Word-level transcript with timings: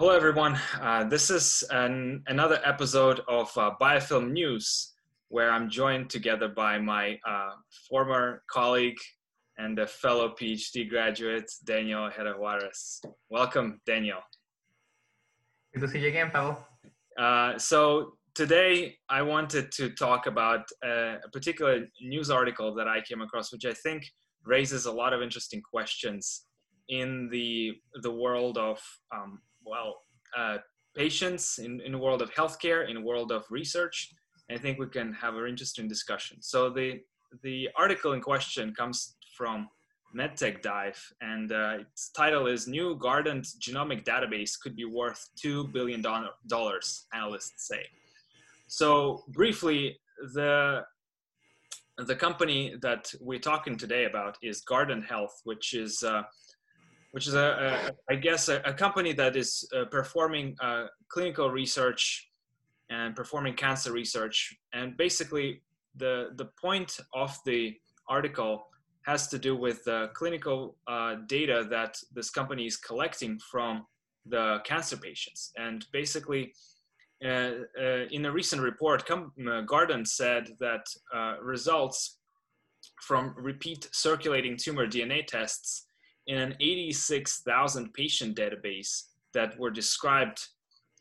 Hello, 0.00 0.16
everyone. 0.16 0.58
Uh, 0.80 1.04
this 1.04 1.28
is 1.28 1.62
an, 1.68 2.22
another 2.26 2.58
episode 2.64 3.20
of 3.28 3.52
uh, 3.58 3.72
Biofilm 3.78 4.32
News, 4.32 4.94
where 5.28 5.50
I'm 5.52 5.68
joined 5.68 6.08
together 6.08 6.48
by 6.48 6.78
my 6.78 7.18
uh, 7.28 7.50
former 7.86 8.42
colleague 8.50 8.96
and 9.58 9.78
a 9.78 9.86
fellow 9.86 10.34
PhD 10.40 10.88
graduate, 10.88 11.52
Daniel 11.66 12.04
Ojeda 12.04 12.32
Juarez. 12.32 13.02
Welcome, 13.28 13.78
Daniel. 13.84 14.20
Good 15.74 15.80
to 15.80 15.88
see 15.88 15.98
you 15.98 16.08
again, 16.08 16.30
Pavel. 16.30 16.56
Uh, 17.18 17.58
so 17.58 18.14
today 18.34 18.96
I 19.10 19.20
wanted 19.20 19.70
to 19.72 19.90
talk 19.90 20.26
about 20.26 20.64
a, 20.82 21.16
a 21.22 21.28
particular 21.30 21.84
news 22.00 22.30
article 22.30 22.74
that 22.74 22.88
I 22.88 23.02
came 23.02 23.20
across, 23.20 23.52
which 23.52 23.66
I 23.66 23.74
think 23.74 24.04
raises 24.46 24.86
a 24.86 24.92
lot 24.92 25.12
of 25.12 25.20
interesting 25.20 25.60
questions 25.60 26.46
in 26.88 27.28
the 27.30 27.74
the 28.02 28.10
world 28.10 28.56
of 28.56 28.80
um, 29.14 29.38
well, 29.70 29.90
uh, 30.36 30.58
patients 30.96 31.58
in, 31.58 31.80
in 31.86 31.92
the 31.92 31.98
world 31.98 32.22
of 32.22 32.30
healthcare, 32.34 32.88
in 32.88 32.94
the 32.96 33.06
world 33.10 33.30
of 33.30 33.44
research. 33.50 33.96
I 34.50 34.58
think 34.58 34.78
we 34.78 34.88
can 34.88 35.12
have 35.12 35.36
an 35.36 35.46
interesting 35.46 35.86
discussion. 35.88 36.42
So 36.42 36.70
the 36.70 37.00
the 37.44 37.68
article 37.76 38.12
in 38.14 38.20
question 38.20 38.74
comes 38.74 39.14
from 39.38 39.68
MedTech 40.18 40.60
Dive, 40.62 41.00
and 41.20 41.52
uh, 41.52 41.78
its 41.82 42.10
title 42.10 42.48
is 42.48 42.66
"New 42.66 42.98
Guardant 42.98 43.46
Genomic 43.64 44.04
Database 44.04 44.52
Could 44.60 44.74
Be 44.74 44.84
Worth 44.84 45.22
Two 45.40 45.68
Billion 45.68 46.02
Dollars," 46.48 47.06
analysts 47.14 47.68
say. 47.68 47.82
So 48.66 49.22
briefly, 49.28 50.00
the 50.34 50.82
the 51.98 52.16
company 52.16 52.74
that 52.82 53.12
we're 53.20 53.46
talking 53.52 53.76
today 53.76 54.04
about 54.06 54.36
is 54.42 54.62
Guardant 54.68 55.04
Health, 55.06 55.40
which 55.44 55.74
is 55.74 56.02
uh, 56.02 56.22
which 57.12 57.26
is 57.26 57.34
a, 57.34 57.92
a 58.08 58.12
I 58.12 58.16
guess 58.16 58.48
a, 58.48 58.60
a, 58.64 58.72
company 58.72 59.12
that 59.14 59.36
is 59.36 59.68
uh, 59.76 59.84
performing 59.86 60.56
uh, 60.60 60.86
clinical 61.08 61.50
research 61.50 62.30
and 62.88 63.14
performing 63.14 63.54
cancer 63.54 63.92
research. 63.92 64.56
And 64.72 64.96
basically, 64.96 65.62
the 65.96 66.30
the 66.36 66.46
point 66.60 66.98
of 67.14 67.36
the 67.44 67.76
article 68.08 68.66
has 69.02 69.28
to 69.28 69.38
do 69.38 69.56
with 69.56 69.82
the 69.84 70.10
clinical 70.14 70.76
uh, 70.86 71.16
data 71.26 71.66
that 71.70 71.96
this 72.12 72.30
company 72.30 72.66
is 72.66 72.76
collecting 72.76 73.38
from 73.50 73.86
the 74.26 74.58
cancer 74.64 74.96
patients. 74.96 75.52
And 75.56 75.86
basically, 75.92 76.52
uh, 77.24 77.52
uh, 77.78 78.06
in 78.10 78.24
a 78.24 78.32
recent 78.32 78.62
report, 78.62 79.06
Com- 79.06 79.32
uh, 79.40 79.62
Guardant 79.62 80.06
said 80.06 80.50
that 80.58 80.86
results 81.42 82.18
from 83.02 83.34
repeat 83.36 83.88
circulating 83.92 84.56
tumor 84.56 84.86
DNA 84.86 85.26
tests 85.26 85.86
in 86.30 86.38
an 86.38 86.54
86,000 86.60 87.92
patient 87.92 88.36
database 88.36 89.08
that 89.34 89.58
were 89.58 89.70
described 89.70 90.46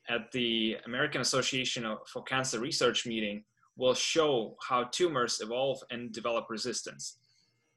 at 0.09 0.31
the 0.31 0.75
American 0.87 1.21
Association 1.21 1.85
for 2.11 2.23
Cancer 2.23 2.59
Research 2.59 3.05
meeting 3.05 3.43
will 3.77 3.93
show 3.93 4.57
how 4.67 4.85
tumors 4.85 5.39
evolve 5.39 5.83
and 5.91 6.11
develop 6.11 6.47
resistance. 6.49 7.19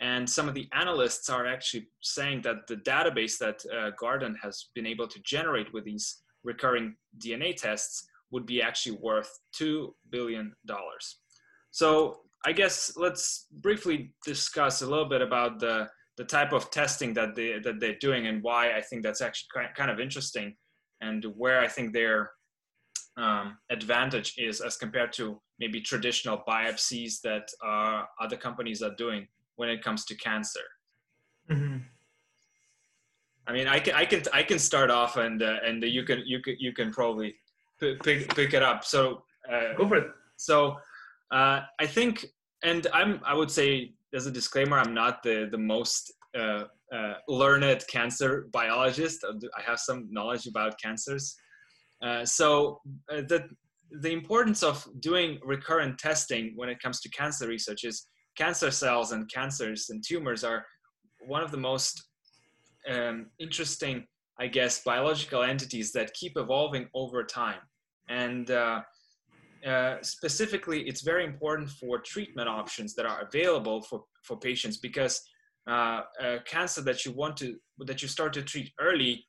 And 0.00 0.28
some 0.28 0.48
of 0.48 0.54
the 0.54 0.66
analysts 0.72 1.28
are 1.28 1.46
actually 1.46 1.88
saying 2.00 2.40
that 2.42 2.66
the 2.68 2.76
database 2.76 3.36
that 3.36 3.62
uh, 3.70 3.90
Guardant 4.00 4.36
has 4.42 4.70
been 4.74 4.86
able 4.86 5.06
to 5.06 5.20
generate 5.20 5.70
with 5.74 5.84
these 5.84 6.22
recurring 6.44 6.96
DNA 7.18 7.54
tests 7.54 8.06
would 8.30 8.46
be 8.46 8.62
actually 8.62 8.96
worth 8.96 9.30
$2 9.60 9.92
billion. 10.08 10.54
So 11.70 12.20
I 12.46 12.52
guess 12.52 12.94
let's 12.96 13.46
briefly 13.60 14.14
discuss 14.24 14.80
a 14.80 14.86
little 14.86 15.04
bit 15.04 15.20
about 15.20 15.60
the 15.60 15.90
the 16.16 16.24
type 16.24 16.52
of 16.52 16.70
testing 16.70 17.14
that 17.14 17.34
they 17.34 17.58
that 17.58 17.80
they're 17.80 17.98
doing 18.00 18.26
and 18.26 18.42
why 18.42 18.72
I 18.76 18.80
think 18.80 19.02
that's 19.02 19.20
actually 19.20 19.48
kind 19.76 19.90
of 19.90 19.98
interesting 19.98 20.56
and 21.00 21.24
where 21.36 21.60
I 21.60 21.68
think 21.68 21.92
their 21.92 22.30
um, 23.16 23.58
advantage 23.70 24.34
is 24.38 24.60
as 24.60 24.76
compared 24.76 25.12
to 25.14 25.40
maybe 25.58 25.80
traditional 25.80 26.42
biopsies 26.48 27.20
that 27.22 27.48
uh, 27.64 28.02
other 28.20 28.36
companies 28.36 28.82
are 28.82 28.94
doing 28.96 29.26
when 29.56 29.68
it 29.68 29.82
comes 29.82 30.04
to 30.06 30.14
cancer. 30.16 30.60
Mm-hmm. 31.50 31.78
I 33.46 33.52
mean, 33.52 33.68
I 33.68 33.80
can 33.80 33.94
I 33.94 34.04
can 34.04 34.22
I 34.32 34.42
can 34.42 34.58
start 34.58 34.90
off 34.90 35.16
and 35.16 35.42
uh, 35.42 35.56
and 35.64 35.82
you 35.82 36.04
can 36.04 36.22
you 36.24 36.40
can 36.40 36.56
you 36.58 36.72
can 36.72 36.92
probably 36.92 37.34
pick 37.80 38.02
pick 38.34 38.54
it 38.54 38.62
up. 38.62 38.84
So 38.84 39.24
uh, 39.50 39.74
go 39.76 39.88
for 39.88 39.96
it. 39.96 40.06
So 40.36 40.76
uh, 41.32 41.60
I 41.80 41.86
think, 41.86 42.26
and 42.62 42.86
I'm 42.92 43.20
I 43.24 43.34
would 43.34 43.50
say 43.50 43.92
as 44.14 44.26
a 44.26 44.30
disclaimer, 44.30 44.78
I'm 44.78 44.94
not 44.94 45.22
the 45.22 45.48
the 45.50 45.58
most 45.58 46.12
uh, 46.36 46.64
uh, 46.92 47.14
learned 47.28 47.84
cancer 47.88 48.48
biologist. 48.52 49.24
I 49.24 49.62
have 49.62 49.78
some 49.78 50.08
knowledge 50.10 50.46
about 50.46 50.80
cancers. 50.80 51.36
Uh, 52.02 52.24
so 52.24 52.80
uh, 53.10 53.22
the 53.28 53.48
the 54.00 54.12
importance 54.12 54.62
of 54.62 54.86
doing 55.00 55.38
recurrent 55.44 55.98
testing 55.98 56.52
when 56.56 56.68
it 56.68 56.80
comes 56.80 57.00
to 57.00 57.10
cancer 57.10 57.46
research 57.46 57.84
is 57.84 58.06
cancer 58.36 58.70
cells 58.70 59.12
and 59.12 59.30
cancers 59.30 59.90
and 59.90 60.02
tumors 60.06 60.44
are 60.44 60.64
one 61.26 61.42
of 61.42 61.50
the 61.50 61.58
most 61.58 62.02
um, 62.90 63.26
interesting, 63.38 64.06
I 64.38 64.46
guess, 64.46 64.82
biological 64.82 65.42
entities 65.42 65.92
that 65.92 66.14
keep 66.14 66.36
evolving 66.36 66.88
over 66.94 67.22
time. 67.22 67.60
And 68.08 68.50
uh, 69.66 69.96
specifically, 70.02 70.82
it's 70.88 71.02
very 71.02 71.24
important 71.24 71.70
for 71.70 71.98
treatment 71.98 72.48
options 72.48 72.94
that 72.94 73.06
are 73.06 73.20
available 73.22 73.82
for, 73.82 74.04
for 74.22 74.36
patients 74.36 74.76
because 74.76 75.22
uh, 75.68 76.02
cancer 76.44 76.82
that 76.82 77.04
you 77.04 77.12
want 77.12 77.36
to, 77.36 77.56
that 77.78 78.02
you 78.02 78.08
start 78.08 78.32
to 78.32 78.42
treat 78.42 78.72
early 78.80 79.24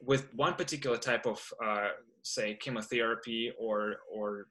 with 0.00 0.28
one 0.34 0.54
particular 0.54 0.98
type 0.98 1.26
of, 1.26 1.40
uh, 1.64 1.88
say, 2.22 2.54
chemotherapy 2.60 3.50
or, 3.58 3.96
or, 4.12 4.48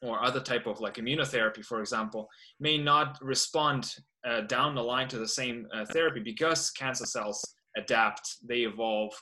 or 0.00 0.24
other 0.24 0.40
type 0.40 0.66
of 0.66 0.80
like 0.80 0.94
immunotherapy, 0.94 1.62
for 1.62 1.80
example, 1.80 2.28
may 2.58 2.78
not 2.78 3.18
respond 3.20 3.94
uh, 4.26 4.40
down 4.42 4.74
the 4.74 4.82
line 4.82 5.06
to 5.08 5.18
the 5.18 5.28
same 5.28 5.66
therapy 5.92 6.20
because 6.20 6.70
cancer 6.70 7.04
cells 7.04 7.44
adapt, 7.76 8.36
they 8.42 8.60
evolve. 8.60 9.12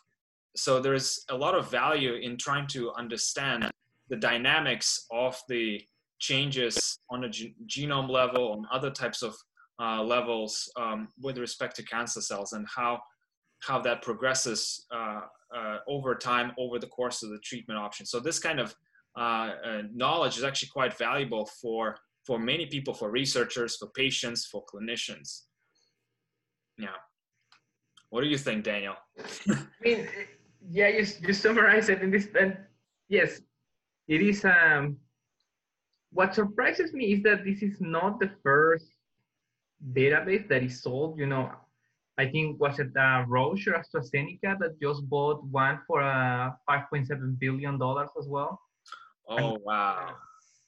So 0.57 0.81
there's 0.81 1.25
a 1.29 1.37
lot 1.37 1.57
of 1.57 1.69
value 1.71 2.15
in 2.15 2.37
trying 2.37 2.69
to 2.69 2.93
understand 2.93 3.69
the 4.09 4.17
dynamics 4.17 5.07
of 5.11 5.41
the 5.49 5.81
changes 6.19 6.99
on 7.11 7.25
a 7.25 7.29
ge- 7.29 7.55
genome 7.67 8.09
level, 8.09 8.53
on 8.53 8.67
other 8.73 8.91
types 8.91 9.23
of 9.23 9.35
uh, 9.81 10.03
levels 10.03 10.71
um, 10.77 11.09
with 11.21 11.39
respect 11.39 11.77
to 11.77 11.83
cancer 11.83 12.21
cells, 12.21 12.53
and 12.53 12.67
how 12.75 13.01
how 13.63 13.81
that 13.81 14.03
progresses 14.03 14.87
uh, 14.95 15.23
uh, 15.57 15.79
over 15.89 16.15
time 16.15 16.53
over 16.59 16.79
the 16.79 16.87
course 16.87 17.23
of 17.23 17.31
the 17.31 17.39
treatment 17.39 17.79
option. 17.79 18.05
So 18.05 18.21
this 18.21 18.39
kind 18.39 18.61
of 18.61 18.75
uh, 19.19 19.53
uh, 19.65 19.83
knowledge 19.93 20.37
is 20.37 20.45
actually 20.45 20.69
quite 20.69 20.97
valuable 20.97 21.47
for 21.61 21.97
for 22.27 22.39
many 22.39 22.67
people, 22.67 22.95
for 22.95 23.11
researchers, 23.11 23.77
for 23.77 23.89
patients, 23.89 24.47
for 24.47 24.65
clinicians. 24.65 25.43
Yeah. 26.79 26.89
What 28.11 28.23
do 28.23 28.29
you 28.29 28.39
think, 28.39 28.65
Daniel? 28.65 28.95
I 29.49 29.59
mean, 29.83 30.09
yeah, 30.71 30.89
you, 30.89 31.07
you 31.21 31.33
summarize 31.35 31.89
it 31.89 32.01
in 32.01 32.11
this. 32.11 32.29
And 32.39 32.57
yes, 33.09 33.43
it 34.09 34.21
is 34.23 34.45
um 34.45 34.97
what 36.13 36.35
surprises 36.35 36.93
me 36.93 37.13
is 37.13 37.23
that 37.23 37.45
this 37.45 37.63
is 37.63 37.81
not 37.81 38.21
the 38.21 38.31
first 38.43 38.87
database 39.93 40.49
that 40.49 40.63
is 40.63 40.83
sold 40.83 41.19
you 41.19 41.27
know. 41.27 41.51
I 42.17 42.29
think 42.31 42.61
was 42.61 42.79
it 42.79 42.97
uh, 42.97 43.25
roche 43.27 43.67
or 43.67 43.75
astrazeneca 43.75 44.57
that 44.61 44.81
just 44.81 45.03
bought 45.11 45.43
one 45.51 45.81
for 45.85 46.01
uh 46.01 46.53
5.7 46.71 47.39
billion 47.41 47.77
dollars 47.77 48.11
as 48.17 48.29
well? 48.29 48.61
Oh 49.29 49.59
wow. 49.65 50.15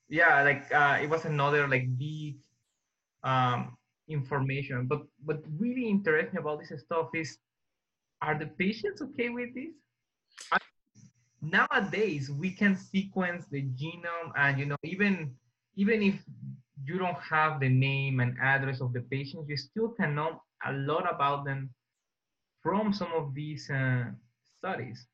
Yeah 0.09 0.43
like 0.43 0.67
uh, 0.75 0.99
it 1.01 1.09
was 1.09 1.25
another 1.25 1.69
like 1.69 1.87
big 1.97 2.37
um 3.23 3.77
information. 4.09 4.87
But 4.87 5.03
what 5.25 5.43
really 5.57 5.87
interesting 5.89 6.39
about 6.39 6.61
this 6.61 6.73
stuff 6.83 7.11
is 7.15 7.39
are 8.23 8.37
the 8.37 8.47
patients 8.47 9.03
okay 9.03 9.29
with 9.29 9.55
this 9.55 9.71
nowadays 11.51 12.31
we 12.31 12.51
can 12.51 12.77
sequence 12.77 13.45
the 13.51 13.63
genome 13.81 14.31
and 14.37 14.59
you 14.59 14.67
know 14.67 14.77
even 14.85 15.35
even 15.77 16.03
if 16.03 16.15
you 16.85 16.99
don't 16.99 17.19
have 17.19 17.61
the 17.61 17.69
name 17.69 18.21
and 18.21 18.37
address 18.41 18.81
of 18.81 18.93
the 18.93 19.01
patient 19.03 19.49
you 19.49 19.57
still 19.57 19.89
can 19.89 20.15
know 20.15 20.41
a 20.67 20.73
lot 20.73 21.05
about 21.13 21.45
them 21.45 21.71
from 22.63 22.93
some 22.93 23.13
of 23.15 23.33
these 23.33 23.71
uh, 23.71 24.05
studies. 24.59 25.07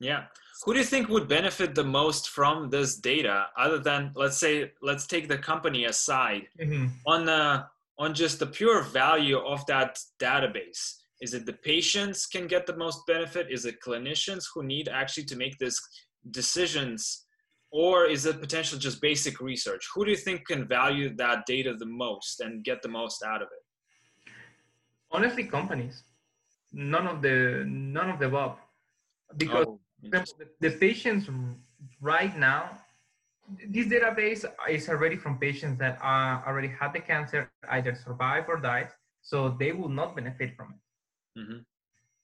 Yeah. 0.00 0.24
Who 0.64 0.72
do 0.72 0.78
you 0.78 0.84
think 0.84 1.08
would 1.08 1.28
benefit 1.28 1.74
the 1.74 1.84
most 1.84 2.30
from 2.30 2.70
this 2.70 2.96
data 2.96 3.46
other 3.56 3.78
than 3.78 4.12
let's 4.14 4.38
say 4.38 4.72
let's 4.82 5.06
take 5.06 5.28
the 5.28 5.38
company 5.38 5.84
aside 5.84 6.48
mm-hmm. 6.58 6.86
on 7.06 7.26
the 7.26 7.66
on 7.98 8.14
just 8.14 8.38
the 8.38 8.46
pure 8.46 8.82
value 8.82 9.38
of 9.38 9.64
that 9.66 10.00
database 10.18 10.94
is 11.20 11.34
it 11.34 11.46
the 11.46 11.52
patients 11.52 12.26
can 12.26 12.46
get 12.46 12.66
the 12.66 12.76
most 12.76 13.06
benefit? 13.06 13.46
Is 13.50 13.64
it 13.64 13.76
clinicians 13.86 14.44
who 14.52 14.62
need 14.64 14.88
actually 14.88 15.24
to 15.24 15.36
make 15.36 15.58
these 15.58 15.80
decisions? 16.30 17.26
Or 17.70 18.06
is 18.06 18.26
it 18.26 18.40
potential 18.40 18.78
just 18.78 19.00
basic 19.00 19.40
research? 19.40 19.84
Who 19.94 20.04
do 20.04 20.10
you 20.10 20.16
think 20.16 20.46
can 20.46 20.66
value 20.66 21.14
that 21.16 21.44
data 21.46 21.74
the 21.76 21.86
most 21.86 22.40
and 22.40 22.64
get 22.64 22.82
the 22.82 22.88
most 22.88 23.22
out 23.24 23.42
of 23.42 23.48
it? 23.48 24.32
Honestly, 25.10 25.44
companies. 25.44 26.02
None 26.72 27.06
of 27.06 27.22
the 27.22 27.64
none 27.66 28.10
of 28.10 28.18
the 28.18 28.26
above. 28.26 28.58
Because 29.36 29.66
oh. 29.68 29.80
The, 30.10 30.24
the 30.60 30.70
patients 30.70 31.30
right 32.00 32.36
now, 32.36 32.78
this 33.68 33.86
database 33.86 34.44
is 34.68 34.88
already 34.88 35.16
from 35.16 35.38
patients 35.38 35.78
that 35.78 35.98
uh, 36.02 36.42
already 36.46 36.68
had 36.68 36.92
the 36.92 37.00
cancer, 37.00 37.50
either 37.70 37.94
survived 37.94 38.46
or 38.48 38.58
died, 38.58 38.88
so 39.22 39.56
they 39.58 39.72
will 39.72 39.88
not 39.88 40.14
benefit 40.14 40.54
from 40.56 40.74
it. 40.74 40.83
Mm-hmm. 41.38 41.58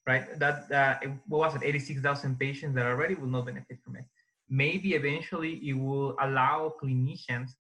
Right? 0.07 0.39
That 0.39 0.71
uh, 0.73 1.09
what 1.29 1.39
was 1.39 1.55
it? 1.57 1.63
86,000 1.65 2.39
patients 2.39 2.75
that 2.75 2.87
already 2.87 3.15
will 3.15 3.29
not 3.29 3.47
benefit 3.47 3.79
from 3.85 3.97
it. 3.97 4.05
Maybe 4.49 4.95
eventually 4.95 5.55
it 5.69 5.75
will 5.75 6.17
allow 6.21 6.75
clinicians 6.83 7.51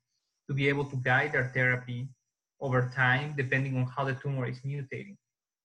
to 0.48 0.54
be 0.54 0.68
able 0.68 0.84
to 0.86 0.96
guide 0.96 1.32
their 1.32 1.50
therapy 1.54 2.08
over 2.60 2.90
time, 2.94 3.34
depending 3.36 3.76
on 3.76 3.86
how 3.86 4.04
the 4.04 4.14
tumor 4.14 4.46
is 4.46 4.60
mutating. 4.60 5.16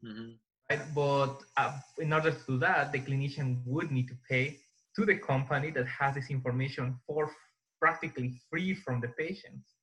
Mm-hmm. 0.06 0.32
Right? 0.70 0.82
But 0.94 1.38
uh, 1.58 1.78
in 1.98 2.14
order 2.14 2.32
to 2.32 2.44
do 2.48 2.58
that, 2.60 2.92
the 2.92 3.00
clinician 3.00 3.62
would 3.66 3.92
need 3.92 4.08
to 4.10 4.18
pay 4.30 4.60
to 4.96 5.06
the 5.06 5.16
company 5.16 5.72
that 5.72 5.88
has 5.88 6.16
this 6.16 6.30
information 6.30 6.96
for 7.08 7.32
practically 7.80 8.34
free 8.50 8.74
from 8.74 9.02
the 9.02 9.10
patients. 9.10 9.74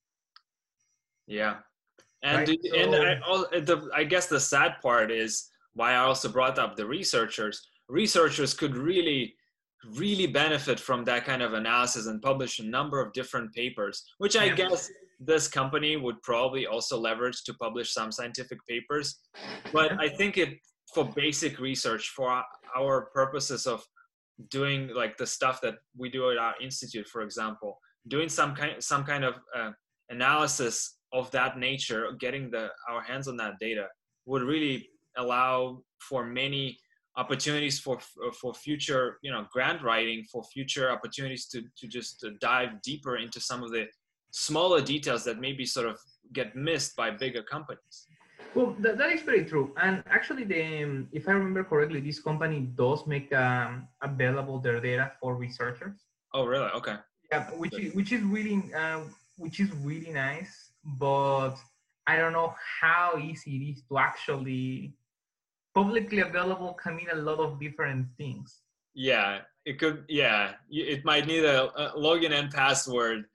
Yeah, 1.27 1.57
and 2.23 2.47
right? 2.47 2.59
so, 2.63 2.79
and 2.79 2.95
I, 2.95 3.59
the, 3.59 3.89
I 3.93 4.03
guess 4.03 4.27
the 4.27 4.39
sad 4.39 4.75
part 4.81 5.11
is 5.11 5.49
why 5.73 5.93
I 5.93 5.97
also 5.97 6.29
brought 6.29 6.59
up 6.59 6.75
the 6.75 6.85
researchers. 6.85 7.61
Researchers 7.89 8.53
could 8.53 8.75
really 8.75 9.35
really 9.97 10.27
benefit 10.27 10.79
from 10.79 11.03
that 11.03 11.25
kind 11.25 11.41
of 11.41 11.53
analysis 11.53 12.07
and 12.07 12.21
publish 12.21 12.59
a 12.59 12.63
number 12.63 13.01
of 13.01 13.11
different 13.13 13.53
papers, 13.53 14.03
which 14.17 14.37
I 14.37 14.49
guess 14.49 14.89
this 15.19 15.47
company 15.47 15.97
would 15.97 16.21
probably 16.21 16.65
also 16.67 16.97
leverage 16.97 17.43
to 17.43 17.53
publish 17.55 17.93
some 17.93 18.11
scientific 18.11 18.59
papers. 18.67 19.19
But 19.71 19.99
I 19.99 20.09
think 20.09 20.37
it 20.37 20.57
for 20.93 21.05
basic 21.15 21.59
research 21.59 22.09
for 22.15 22.43
our 22.75 23.09
purposes 23.13 23.65
of 23.65 23.83
doing 24.49 24.89
like 24.93 25.17
the 25.17 25.27
stuff 25.27 25.61
that 25.61 25.75
we 25.97 26.09
do 26.09 26.31
at 26.31 26.37
our 26.37 26.53
institute, 26.61 27.07
for 27.07 27.21
example, 27.21 27.79
doing 28.07 28.29
some 28.29 28.55
kind 28.55 28.81
some 28.81 29.03
kind 29.03 29.23
of 29.23 29.35
uh, 29.57 29.71
analysis 30.09 30.97
of 31.13 31.29
that 31.31 31.57
nature, 31.57 32.11
getting 32.19 32.49
the 32.49 32.69
our 32.89 33.01
hands 33.01 33.27
on 33.27 33.37
that 33.37 33.53
data 33.59 33.87
would 34.25 34.43
really 34.43 34.87
allow 35.17 35.81
for 35.99 36.25
many 36.25 36.77
opportunities 37.15 37.79
for 37.79 37.99
for 38.41 38.53
future 38.53 39.19
you 39.21 39.31
know 39.31 39.45
grant 39.51 39.83
writing 39.83 40.23
for 40.31 40.43
future 40.45 40.89
opportunities 40.91 41.45
to 41.45 41.61
to 41.77 41.87
just 41.87 42.25
dive 42.39 42.81
deeper 42.81 43.17
into 43.17 43.39
some 43.39 43.61
of 43.63 43.71
the 43.71 43.85
smaller 44.31 44.81
details 44.81 45.23
that 45.23 45.39
maybe 45.39 45.65
sort 45.65 45.87
of 45.87 45.97
get 46.33 46.55
missed 46.55 46.95
by 46.95 47.11
bigger 47.11 47.43
companies. 47.43 48.07
Well 48.55 48.75
that, 48.79 48.97
that 48.97 49.11
is 49.11 49.21
very 49.21 49.45
true. 49.45 49.73
And 49.81 50.03
actually 50.09 50.43
the 50.43 50.83
um, 50.83 51.07
if 51.11 51.27
i 51.27 51.31
remember 51.31 51.63
correctly 51.63 52.01
this 52.01 52.19
company 52.19 52.59
does 52.75 53.05
make 53.05 53.31
um, 53.33 53.87
available 54.01 54.59
their 54.59 54.79
data 54.79 55.11
for 55.19 55.35
researchers. 55.35 55.97
Oh 56.33 56.45
really? 56.45 56.71
Okay. 56.79 56.95
Yeah 57.31 57.49
which 57.51 57.77
is 57.79 57.93
which 57.93 58.11
is 58.11 58.21
really 58.23 58.73
uh, 58.73 59.01
which 59.37 59.59
is 59.59 59.71
really 59.89 60.11
nice 60.11 60.71
but 60.83 61.55
i 62.05 62.17
don't 62.17 62.33
know 62.33 62.53
how 62.81 63.17
easy 63.17 63.51
it 63.57 63.63
is 63.71 63.83
to 63.87 63.97
actually 63.97 64.93
publicly 65.73 66.19
available 66.19 66.73
can 66.73 66.95
mean 66.95 67.07
a 67.11 67.15
lot 67.15 67.39
of 67.39 67.59
different 67.59 68.07
things. 68.17 68.61
Yeah, 68.93 69.39
it 69.65 69.79
could. 69.79 70.05
Yeah, 70.07 70.53
it 70.69 71.03
might 71.03 71.25
need 71.25 71.43
a, 71.43 71.71
a 71.81 71.97
login 71.97 72.31
and 72.31 72.51
password 72.51 73.25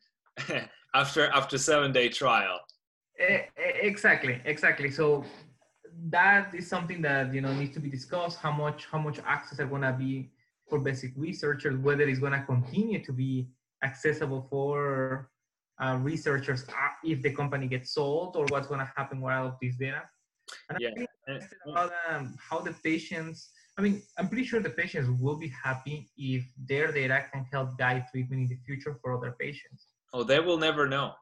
after 0.94 1.28
after 1.28 1.58
seven 1.58 1.92
day 1.92 2.08
trial. 2.08 2.60
Exactly, 3.18 4.40
exactly. 4.44 4.90
So 4.90 5.24
that 6.10 6.54
is 6.54 6.68
something 6.68 7.02
that 7.02 7.34
you 7.34 7.40
know 7.40 7.52
needs 7.52 7.74
to 7.74 7.80
be 7.80 7.90
discussed. 7.90 8.38
How 8.38 8.52
much 8.52 8.86
how 8.90 8.98
much 8.98 9.18
access 9.26 9.58
are 9.58 9.66
gonna 9.66 9.92
be 9.92 10.30
for 10.68 10.78
basic 10.78 11.12
researchers? 11.16 11.76
Whether 11.76 12.08
it's 12.08 12.20
gonna 12.20 12.44
continue 12.44 13.02
to 13.04 13.12
be 13.12 13.48
accessible 13.82 14.46
for 14.48 15.30
uh, 15.80 15.98
researchers 16.00 16.64
uh, 16.68 16.88
if 17.04 17.22
the 17.22 17.32
company 17.32 17.66
gets 17.66 17.92
sold, 17.94 18.36
or 18.36 18.46
what's 18.46 18.68
gonna 18.68 18.92
happen 18.96 19.20
with 19.20 19.34
all 19.34 19.46
of 19.48 19.54
this 19.60 19.74
data. 19.74 20.02
And 20.70 20.78
yeah. 20.80 20.90
About 21.66 21.92
um, 22.08 22.36
how 22.38 22.58
the 22.60 22.74
patients, 22.84 23.50
I 23.78 23.82
mean, 23.82 24.02
I'm 24.16 24.28
pretty 24.28 24.44
sure 24.44 24.60
the 24.60 24.70
patients 24.70 25.08
will 25.20 25.36
be 25.36 25.48
happy 25.48 26.10
if 26.16 26.44
their 26.66 26.90
data 26.92 27.24
can 27.32 27.46
help 27.52 27.78
guide 27.78 28.06
treatment 28.10 28.42
in 28.42 28.48
the 28.48 28.58
future 28.66 28.98
for 29.00 29.16
other 29.16 29.36
patients. 29.38 29.86
Oh, 30.12 30.24
they 30.24 30.40
will 30.40 30.58
never 30.58 30.88
know. 30.88 31.12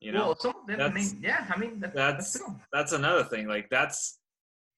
You 0.00 0.12
know, 0.12 0.26
well, 0.26 0.38
some 0.38 0.54
of 0.60 0.66
them, 0.68 0.80
I 0.80 0.92
mean, 0.92 1.18
yeah, 1.20 1.44
I 1.52 1.58
mean, 1.58 1.80
that, 1.80 1.92
that's 1.92 2.34
that's, 2.34 2.50
that's 2.72 2.92
another 2.92 3.24
thing. 3.24 3.48
Like 3.48 3.66
that's 3.68 4.20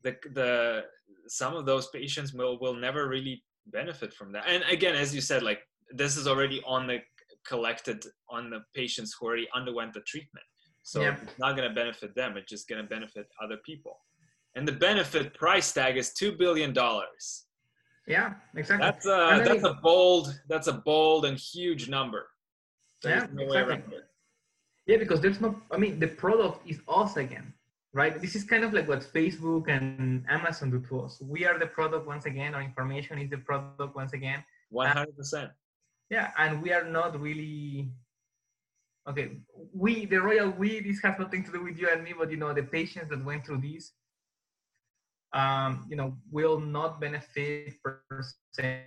the 0.02 0.16
the 0.32 0.84
some 1.28 1.54
of 1.54 1.66
those 1.66 1.88
patients 1.88 2.32
will 2.32 2.58
will 2.58 2.74
never 2.74 3.06
really 3.06 3.42
benefit 3.66 4.14
from 4.14 4.32
that. 4.32 4.44
And 4.48 4.64
again, 4.70 4.94
as 4.94 5.14
you 5.14 5.20
said, 5.20 5.42
like 5.42 5.60
this 5.90 6.16
is 6.16 6.26
already 6.26 6.62
on 6.66 6.86
the 6.86 7.00
collected 7.46 8.02
on 8.30 8.48
the 8.48 8.60
patients 8.74 9.14
who 9.18 9.26
already 9.26 9.48
underwent 9.54 9.92
the 9.92 10.00
treatment. 10.06 10.46
So 10.82 11.02
yeah. 11.02 11.16
it's 11.22 11.38
not 11.38 11.54
going 11.56 11.68
to 11.68 11.74
benefit 11.74 12.14
them. 12.14 12.36
It's 12.38 12.50
just 12.50 12.68
going 12.68 12.82
to 12.82 12.88
benefit 12.88 13.26
other 13.42 13.58
people. 13.66 13.98
And 14.56 14.66
the 14.66 14.72
benefit 14.72 15.34
price 15.34 15.72
tag 15.72 15.96
is 15.96 16.12
two 16.12 16.32
billion 16.32 16.72
dollars. 16.72 17.44
Yeah, 18.06 18.34
exactly. 18.56 18.84
That's 18.84 19.06
a 19.06 19.42
that's 19.44 19.64
a 19.64 19.74
bold 19.74 20.40
that's 20.48 20.66
a 20.66 20.72
bold 20.72 21.24
and 21.24 21.38
huge 21.38 21.88
number. 21.88 22.26
There's 23.02 23.22
yeah, 23.22 23.28
no 23.32 23.42
exactly. 23.44 23.98
Yeah, 24.86 24.96
because 24.96 25.20
there's 25.20 25.40
no. 25.40 25.60
I 25.70 25.76
mean, 25.76 26.00
the 26.00 26.08
product 26.08 26.68
is 26.68 26.80
us 26.88 27.16
again, 27.16 27.52
right? 27.92 28.20
This 28.20 28.34
is 28.34 28.42
kind 28.42 28.64
of 28.64 28.72
like 28.72 28.88
what 28.88 29.00
Facebook 29.00 29.68
and 29.68 30.24
Amazon 30.28 30.70
do 30.70 30.80
to 30.88 31.02
us. 31.02 31.22
We 31.22 31.46
are 31.46 31.58
the 31.58 31.66
product 31.66 32.06
once 32.06 32.26
again. 32.26 32.54
Our 32.54 32.62
information 32.62 33.18
is 33.18 33.30
the 33.30 33.38
product 33.38 33.94
once 33.94 34.12
again. 34.12 34.42
One 34.70 34.88
hundred 34.88 35.16
percent. 35.16 35.50
Yeah, 36.10 36.32
and 36.38 36.60
we 36.60 36.72
are 36.72 36.84
not 36.84 37.20
really 37.20 37.92
okay, 39.08 39.30
we, 39.72 40.06
the 40.06 40.20
royal 40.20 40.50
we, 40.50 40.80
this 40.80 41.00
has 41.02 41.18
nothing 41.18 41.44
to 41.44 41.52
do 41.52 41.62
with 41.62 41.78
you 41.78 41.88
and 41.90 42.02
me, 42.02 42.14
but 42.16 42.30
you 42.30 42.36
know, 42.36 42.52
the 42.52 42.62
patients 42.62 43.10
that 43.10 43.24
went 43.24 43.44
through 43.46 43.60
this, 43.60 43.92
um, 45.32 45.86
you 45.88 45.96
know, 45.96 46.16
will 46.30 46.58
not 46.60 47.00
benefit 47.00 47.74
per 47.82 48.02
se 48.52 48.86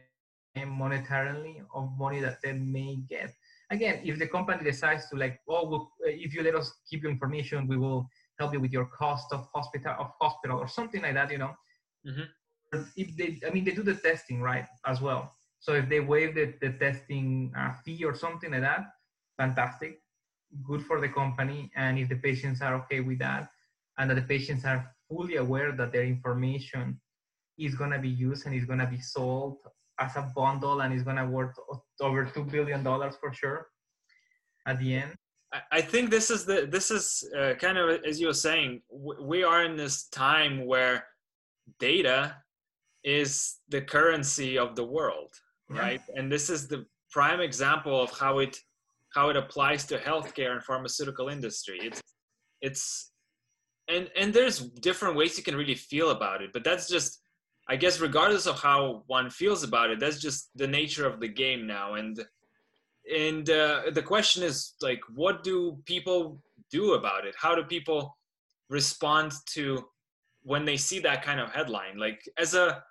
monetarily 0.57 1.61
of 1.73 1.89
money 1.97 2.19
that 2.19 2.37
they 2.43 2.53
may 2.53 2.97
get. 3.09 3.33
Again, 3.69 4.01
if 4.03 4.19
the 4.19 4.27
company 4.27 4.63
decides 4.63 5.09
to 5.09 5.15
like, 5.15 5.39
oh, 5.47 5.67
we'll, 5.67 5.91
if 6.01 6.33
you 6.33 6.43
let 6.43 6.55
us 6.55 6.71
keep 6.89 7.01
your 7.01 7.11
information, 7.11 7.67
we 7.67 7.77
will 7.77 8.07
help 8.39 8.53
you 8.53 8.59
with 8.59 8.71
your 8.71 8.85
cost 8.85 9.31
of 9.31 9.47
hospital 9.53 9.95
of 9.97 10.11
hospital 10.19 10.59
or 10.59 10.67
something 10.67 11.01
like 11.01 11.13
that, 11.15 11.31
you 11.31 11.37
know. 11.37 11.53
Mm-hmm. 12.05 12.81
If 12.95 13.15
they, 13.15 13.39
I 13.47 13.51
mean, 13.51 13.63
they 13.63 13.71
do 13.71 13.83
the 13.83 13.95
testing 13.95 14.41
right 14.41 14.65
as 14.85 15.01
well. 15.01 15.33
So 15.59 15.73
if 15.73 15.87
they 15.87 16.01
waive 16.01 16.35
the, 16.35 16.53
the 16.59 16.73
testing 16.73 17.53
uh, 17.57 17.73
fee 17.85 18.03
or 18.03 18.13
something 18.13 18.51
like 18.51 18.61
that, 18.61 18.85
fantastic 19.37 19.99
good 20.61 20.85
for 20.85 21.01
the 21.01 21.09
company 21.09 21.71
and 21.75 21.97
if 21.97 22.09
the 22.09 22.15
patients 22.15 22.61
are 22.61 22.75
okay 22.75 22.99
with 22.99 23.19
that 23.19 23.49
and 23.97 24.09
that 24.09 24.15
the 24.15 24.21
patients 24.21 24.65
are 24.65 24.91
fully 25.13 25.35
aware 25.37 25.71
that 25.71 25.91
their 25.91 26.03
information 26.03 26.99
is 27.57 27.75
going 27.75 27.91
to 27.91 27.99
be 27.99 28.09
used 28.09 28.45
and 28.45 28.55
is 28.55 28.65
going 28.65 28.79
to 28.79 28.87
be 28.87 28.99
sold 28.99 29.57
as 29.99 30.15
a 30.15 30.31
bundle 30.35 30.81
and 30.81 30.93
is 30.93 31.03
going 31.03 31.17
to 31.17 31.25
worth 31.25 31.55
over 32.01 32.25
$2 32.25 32.51
billion 32.51 32.83
for 32.83 33.31
sure 33.31 33.67
at 34.65 34.79
the 34.79 34.95
end 34.95 35.13
i 35.71 35.81
think 35.81 36.09
this 36.09 36.31
is 36.31 36.45
the 36.45 36.67
this 36.71 36.89
is 36.89 37.29
uh, 37.37 37.53
kind 37.63 37.77
of 37.77 38.03
as 38.03 38.19
you 38.19 38.25
were 38.25 38.41
saying 38.49 38.81
we 39.21 39.43
are 39.43 39.63
in 39.63 39.75
this 39.77 40.07
time 40.07 40.65
where 40.65 41.05
data 41.79 42.35
is 43.03 43.59
the 43.69 43.81
currency 43.81 44.57
of 44.57 44.75
the 44.75 44.83
world 44.83 45.31
right 45.69 46.01
yeah. 46.09 46.19
and 46.19 46.31
this 46.31 46.49
is 46.49 46.67
the 46.67 46.83
prime 47.11 47.39
example 47.39 48.01
of 48.01 48.09
how 48.17 48.39
it 48.39 48.57
how 49.13 49.29
it 49.29 49.37
applies 49.37 49.85
to 49.85 49.97
healthcare 49.97 50.51
and 50.51 50.63
pharmaceutical 50.63 51.29
industry. 51.29 51.79
It's 51.81 52.01
it's 52.61 53.11
and 53.87 54.09
and 54.15 54.33
there's 54.33 54.59
different 54.59 55.15
ways 55.15 55.37
you 55.37 55.43
can 55.43 55.55
really 55.55 55.75
feel 55.75 56.11
about 56.11 56.41
it, 56.41 56.51
but 56.53 56.63
that's 56.63 56.87
just 56.87 57.19
I 57.69 57.75
guess 57.75 57.99
regardless 57.99 58.45
of 58.45 58.59
how 58.59 59.03
one 59.07 59.29
feels 59.29 59.63
about 59.63 59.89
it, 59.89 59.99
that's 59.99 60.19
just 60.19 60.49
the 60.55 60.67
nature 60.67 61.07
of 61.07 61.19
the 61.19 61.27
game 61.27 61.65
now. 61.65 61.95
And 61.95 62.23
and 63.13 63.49
uh, 63.49 63.83
the 63.91 64.01
question 64.01 64.43
is 64.43 64.73
like, 64.81 65.01
what 65.13 65.43
do 65.43 65.77
people 65.85 66.41
do 66.71 66.93
about 66.93 67.25
it? 67.25 67.35
How 67.37 67.55
do 67.55 67.63
people 67.63 68.17
respond 68.69 69.33
to 69.53 69.85
when 70.41 70.65
they 70.65 70.77
see 70.77 70.99
that 70.99 71.23
kind 71.23 71.39
of 71.39 71.51
headline? 71.51 71.97
Like 71.97 72.21
as 72.37 72.53
a 72.53 72.83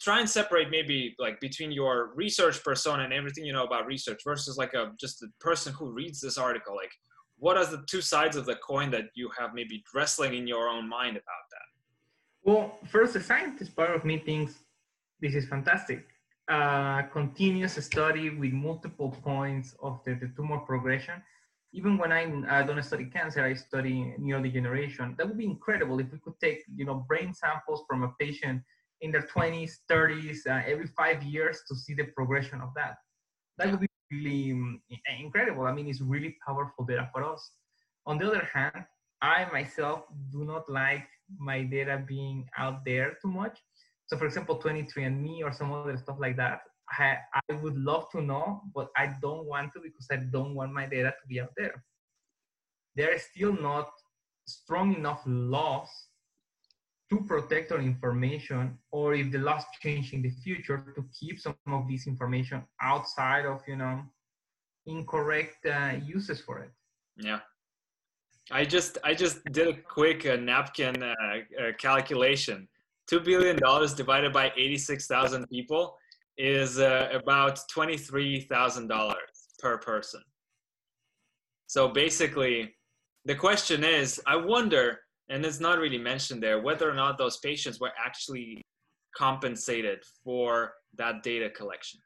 try 0.00 0.18
and 0.18 0.28
separate 0.28 0.70
maybe 0.70 1.14
like 1.18 1.38
between 1.40 1.70
your 1.70 2.12
research 2.14 2.62
persona 2.64 3.04
and 3.04 3.12
everything 3.12 3.44
you 3.44 3.52
know 3.52 3.64
about 3.64 3.86
research 3.86 4.20
versus 4.24 4.56
like 4.56 4.72
a 4.72 4.92
just 4.98 5.20
the 5.20 5.28
person 5.40 5.72
who 5.74 5.92
reads 5.92 6.20
this 6.20 6.38
article 6.38 6.74
like 6.74 6.92
what 7.40 7.56
are 7.56 7.66
the 7.66 7.82
two 7.92 8.00
sides 8.00 8.36
of 8.36 8.44
the 8.46 8.56
coin 8.56 8.90
that 8.90 9.06
you 9.14 9.30
have 9.38 9.50
maybe 9.54 9.82
wrestling 9.94 10.34
in 10.34 10.46
your 10.46 10.68
own 10.68 10.88
mind 10.88 11.16
about 11.16 11.44
that 11.54 11.68
well 12.44 12.78
first 12.88 13.14
the 13.14 13.20
scientist 13.20 13.74
part 13.74 13.94
of 13.94 14.04
me 14.04 14.18
thinks 14.18 14.52
this 15.20 15.34
is 15.34 15.46
fantastic 15.48 16.06
uh, 16.48 17.02
continuous 17.18 17.74
study 17.84 18.30
with 18.30 18.52
multiple 18.52 19.10
points 19.22 19.74
of 19.82 20.00
the, 20.04 20.14
the 20.14 20.28
tumor 20.36 20.58
progression 20.58 21.22
even 21.72 21.96
when 21.96 22.10
I, 22.12 22.22
I 22.48 22.62
don't 22.62 22.82
study 22.82 23.04
cancer, 23.04 23.44
I 23.44 23.54
study 23.54 24.14
neurodegeneration. 24.20 25.16
That 25.16 25.28
would 25.28 25.38
be 25.38 25.44
incredible 25.44 26.00
if 26.00 26.10
we 26.10 26.18
could 26.18 26.38
take, 26.40 26.64
you 26.74 26.84
know, 26.84 27.06
brain 27.08 27.32
samples 27.32 27.84
from 27.88 28.02
a 28.02 28.12
patient 28.18 28.62
in 29.02 29.12
their 29.12 29.22
20s, 29.22 29.72
30s, 29.88 30.46
uh, 30.46 30.62
every 30.66 30.88
five 30.88 31.22
years 31.22 31.62
to 31.68 31.74
see 31.76 31.94
the 31.94 32.04
progression 32.04 32.60
of 32.60 32.70
that. 32.74 32.96
That 33.58 33.70
would 33.70 33.80
be 33.80 33.86
really 34.10 34.52
um, 34.52 34.80
incredible. 35.18 35.64
I 35.64 35.72
mean, 35.72 35.88
it's 35.88 36.00
really 36.00 36.36
powerful 36.46 36.84
data 36.84 37.08
for 37.12 37.24
us. 37.24 37.50
On 38.06 38.18
the 38.18 38.26
other 38.26 38.48
hand, 38.52 38.84
I 39.22 39.46
myself 39.52 40.04
do 40.32 40.44
not 40.44 40.68
like 40.68 41.06
my 41.38 41.62
data 41.62 42.02
being 42.06 42.48
out 42.58 42.84
there 42.84 43.16
too 43.22 43.28
much. 43.28 43.58
So, 44.06 44.16
for 44.16 44.26
example, 44.26 44.58
23andMe 44.58 45.44
or 45.44 45.52
some 45.52 45.72
other 45.72 45.96
stuff 45.96 46.16
like 46.18 46.36
that, 46.36 46.62
I, 46.98 47.18
I 47.34 47.54
would 47.54 47.76
love 47.76 48.10
to 48.10 48.20
know, 48.20 48.62
but 48.74 48.88
I 48.96 49.14
don't 49.22 49.46
want 49.46 49.72
to 49.74 49.80
because 49.80 50.08
I 50.10 50.16
don't 50.16 50.54
want 50.54 50.72
my 50.72 50.86
data 50.86 51.10
to 51.10 51.28
be 51.28 51.40
out 51.40 51.52
there. 51.56 51.84
There 52.96 53.14
are 53.14 53.18
still 53.18 53.52
not 53.52 53.90
strong 54.46 54.94
enough 54.94 55.22
laws 55.26 55.88
to 57.10 57.20
protect 57.22 57.72
our 57.72 57.80
information 57.80 58.78
or 58.92 59.14
if 59.14 59.32
the 59.32 59.38
laws 59.38 59.64
change 59.80 60.12
in 60.12 60.22
the 60.22 60.30
future 60.30 60.92
to 60.94 61.04
keep 61.18 61.40
some 61.40 61.56
of 61.66 61.88
this 61.88 62.06
information 62.06 62.62
outside 62.80 63.46
of 63.46 63.60
you 63.66 63.76
know 63.76 64.00
incorrect 64.86 65.66
uh, 65.66 65.92
uses 66.04 66.40
for 66.40 66.60
it. 66.60 66.70
Yeah. 67.16 67.40
I 68.52 68.64
just 68.64 68.98
i 69.04 69.14
just 69.14 69.44
did 69.52 69.68
a 69.68 69.74
quick 69.74 70.26
uh, 70.26 70.36
napkin 70.36 71.02
uh, 71.02 71.14
uh 71.14 71.72
calculation. 71.78 72.68
Two 73.08 73.20
billion 73.20 73.56
dollars 73.56 73.92
divided 73.94 74.32
by 74.32 74.52
86000 74.56 75.48
people 75.48 75.96
is 76.38 76.78
uh, 76.78 77.08
about 77.12 77.58
$23000 77.76 79.14
per 79.58 79.78
person. 79.78 80.22
So 81.66 81.88
basically 81.88 82.74
the 83.24 83.34
question 83.34 83.84
is 83.84 84.20
i 84.26 84.36
wonder 84.36 85.00
and 85.30 85.46
it's 85.46 85.60
not 85.60 85.78
really 85.78 85.98
mentioned 85.98 86.42
there 86.42 86.60
whether 86.60 86.90
or 86.90 86.94
not 86.94 87.16
those 87.16 87.38
patients 87.38 87.80
were 87.80 87.92
actually 88.04 88.60
compensated 89.16 90.02
for 90.22 90.72
that 90.96 91.22
data 91.22 91.48
collection 91.48 92.00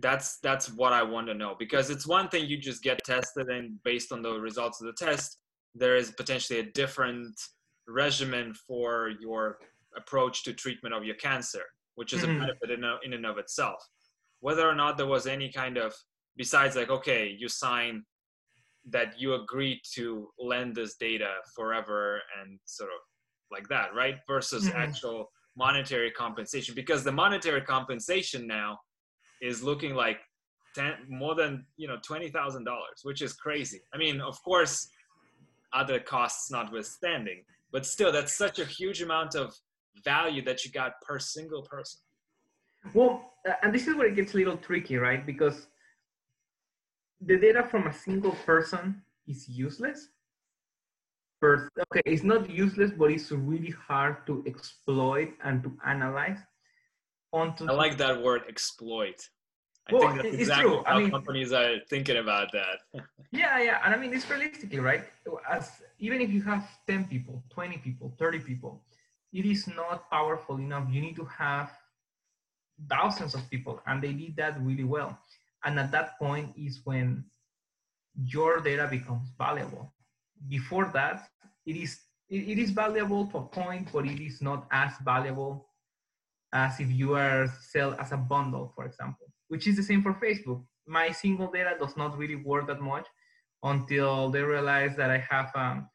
that's 0.00 0.38
that's 0.40 0.72
what 0.72 0.92
i 0.92 1.02
want 1.02 1.26
to 1.26 1.34
know 1.34 1.54
because 1.58 1.88
it's 1.90 2.06
one 2.06 2.28
thing 2.28 2.46
you 2.46 2.56
just 2.58 2.82
get 2.82 2.98
tested 3.04 3.48
and 3.48 3.80
based 3.84 4.10
on 4.10 4.22
the 4.22 4.32
results 4.40 4.80
of 4.80 4.86
the 4.86 5.04
test 5.04 5.38
there 5.74 5.96
is 5.96 6.10
potentially 6.12 6.58
a 6.58 6.64
different 6.72 7.38
regimen 7.86 8.52
for 8.66 9.12
your 9.20 9.58
approach 9.96 10.42
to 10.42 10.52
treatment 10.52 10.94
of 10.94 11.04
your 11.04 11.14
cancer 11.16 11.62
which 11.94 12.12
is 12.12 12.22
mm-hmm. 12.22 12.36
a 12.36 12.40
benefit 12.40 12.70
in, 12.70 12.84
in 13.04 13.12
and 13.12 13.26
of 13.26 13.38
itself 13.38 13.86
whether 14.40 14.68
or 14.68 14.74
not 14.74 14.96
there 14.96 15.06
was 15.06 15.26
any 15.26 15.50
kind 15.50 15.76
of 15.76 15.94
besides 16.36 16.74
like 16.74 16.90
okay 16.90 17.34
you 17.38 17.48
sign 17.48 18.04
that 18.90 19.18
you 19.18 19.34
agree 19.34 19.80
to 19.94 20.28
lend 20.38 20.74
this 20.74 20.96
data 20.96 21.34
forever 21.54 22.20
and 22.40 22.58
sort 22.64 22.90
of 22.90 22.98
like 23.50 23.68
that, 23.68 23.94
right? 23.94 24.16
Versus 24.26 24.68
mm-hmm. 24.68 24.76
actual 24.76 25.30
monetary 25.56 26.10
compensation, 26.10 26.74
because 26.74 27.04
the 27.04 27.12
monetary 27.12 27.62
compensation 27.62 28.46
now 28.46 28.78
is 29.40 29.62
looking 29.62 29.94
like 29.94 30.18
10, 30.74 30.94
more 31.08 31.34
than 31.34 31.64
you 31.76 31.86
know 31.86 31.98
twenty 32.02 32.28
thousand 32.28 32.64
dollars, 32.64 33.00
which 33.02 33.22
is 33.22 33.32
crazy. 33.32 33.80
I 33.92 33.98
mean, 33.98 34.20
of 34.20 34.42
course, 34.42 34.88
other 35.72 36.00
costs 36.00 36.50
notwithstanding, 36.50 37.44
but 37.72 37.86
still, 37.86 38.10
that's 38.10 38.36
such 38.36 38.58
a 38.58 38.64
huge 38.64 39.00
amount 39.00 39.36
of 39.36 39.54
value 40.04 40.42
that 40.44 40.64
you 40.64 40.72
got 40.72 41.00
per 41.06 41.18
single 41.18 41.62
person. 41.62 42.00
Well, 42.92 43.32
uh, 43.48 43.52
and 43.62 43.72
this 43.72 43.86
is 43.86 43.94
where 43.94 44.08
it 44.08 44.16
gets 44.16 44.34
a 44.34 44.36
little 44.36 44.56
tricky, 44.56 44.96
right? 44.96 45.24
Because 45.24 45.68
the 47.26 47.36
data 47.36 47.62
from 47.62 47.86
a 47.86 47.92
single 47.92 48.32
person 48.46 49.02
is 49.26 49.48
useless. 49.48 50.08
First, 51.40 51.70
okay, 51.78 52.02
it's 52.06 52.22
not 52.22 52.48
useless, 52.48 52.90
but 52.96 53.10
it's 53.10 53.30
really 53.30 53.74
hard 53.86 54.26
to 54.26 54.44
exploit 54.46 55.30
and 55.42 55.62
to 55.62 55.76
analyze. 55.84 56.38
Onto 57.32 57.66
I 57.68 57.72
like 57.72 57.98
that 57.98 58.22
word, 58.22 58.42
exploit. 58.48 59.28
I 59.88 59.92
well, 59.92 60.02
think 60.02 60.22
that's 60.22 60.34
exactly 60.36 60.70
true. 60.70 60.82
how 60.86 60.96
I 60.96 60.98
mean, 61.00 61.10
companies 61.10 61.52
are 61.52 61.76
thinking 61.90 62.16
about 62.16 62.52
that. 62.52 62.78
yeah, 63.32 63.58
yeah, 63.60 63.80
and 63.84 63.94
I 63.94 63.98
mean 63.98 64.14
it's 64.14 64.28
realistically 64.30 64.78
right. 64.78 65.04
As 65.50 65.70
even 65.98 66.20
if 66.22 66.30
you 66.30 66.42
have 66.42 66.66
ten 66.86 67.04
people, 67.04 67.42
twenty 67.50 67.78
people, 67.78 68.14
thirty 68.18 68.38
people, 68.38 68.82
it 69.32 69.44
is 69.44 69.66
not 69.66 70.08
powerful 70.10 70.56
enough. 70.56 70.88
You 70.90 71.02
need 71.02 71.16
to 71.16 71.24
have 71.24 71.70
thousands 72.88 73.34
of 73.34 73.50
people, 73.50 73.82
and 73.86 74.00
they 74.00 74.12
did 74.12 74.36
that 74.36 74.58
really 74.62 74.84
well. 74.84 75.18
And 75.64 75.78
at 75.78 75.90
that 75.92 76.18
point 76.18 76.54
is 76.56 76.80
when 76.84 77.24
your 78.22 78.60
data 78.60 78.86
becomes 78.90 79.28
valuable. 79.38 79.92
Before 80.48 80.90
that, 80.92 81.28
it 81.66 81.76
is 81.76 81.98
it, 82.28 82.58
is 82.58 82.70
valuable 82.70 83.26
to 83.26 83.38
a 83.38 83.42
point, 83.42 83.88
but 83.92 84.06
it 84.06 84.20
is 84.20 84.40
not 84.40 84.66
as 84.70 84.92
valuable 85.04 85.68
as 86.52 86.80
if 86.80 86.90
you 86.90 87.14
are 87.14 87.46
sell 87.60 87.94
as 87.94 88.12
a 88.12 88.16
bundle, 88.16 88.72
for 88.74 88.86
example, 88.86 89.26
which 89.48 89.66
is 89.66 89.76
the 89.76 89.82
same 89.82 90.02
for 90.02 90.14
Facebook. 90.14 90.64
My 90.86 91.10
single 91.10 91.50
data 91.50 91.76
does 91.78 91.96
not 91.96 92.16
really 92.16 92.36
work 92.36 92.66
that 92.68 92.80
much 92.80 93.06
until 93.62 94.30
they 94.30 94.42
realize 94.42 94.96
that 94.96 95.10
I 95.10 95.18
have 95.18 95.50
um, 95.54 95.88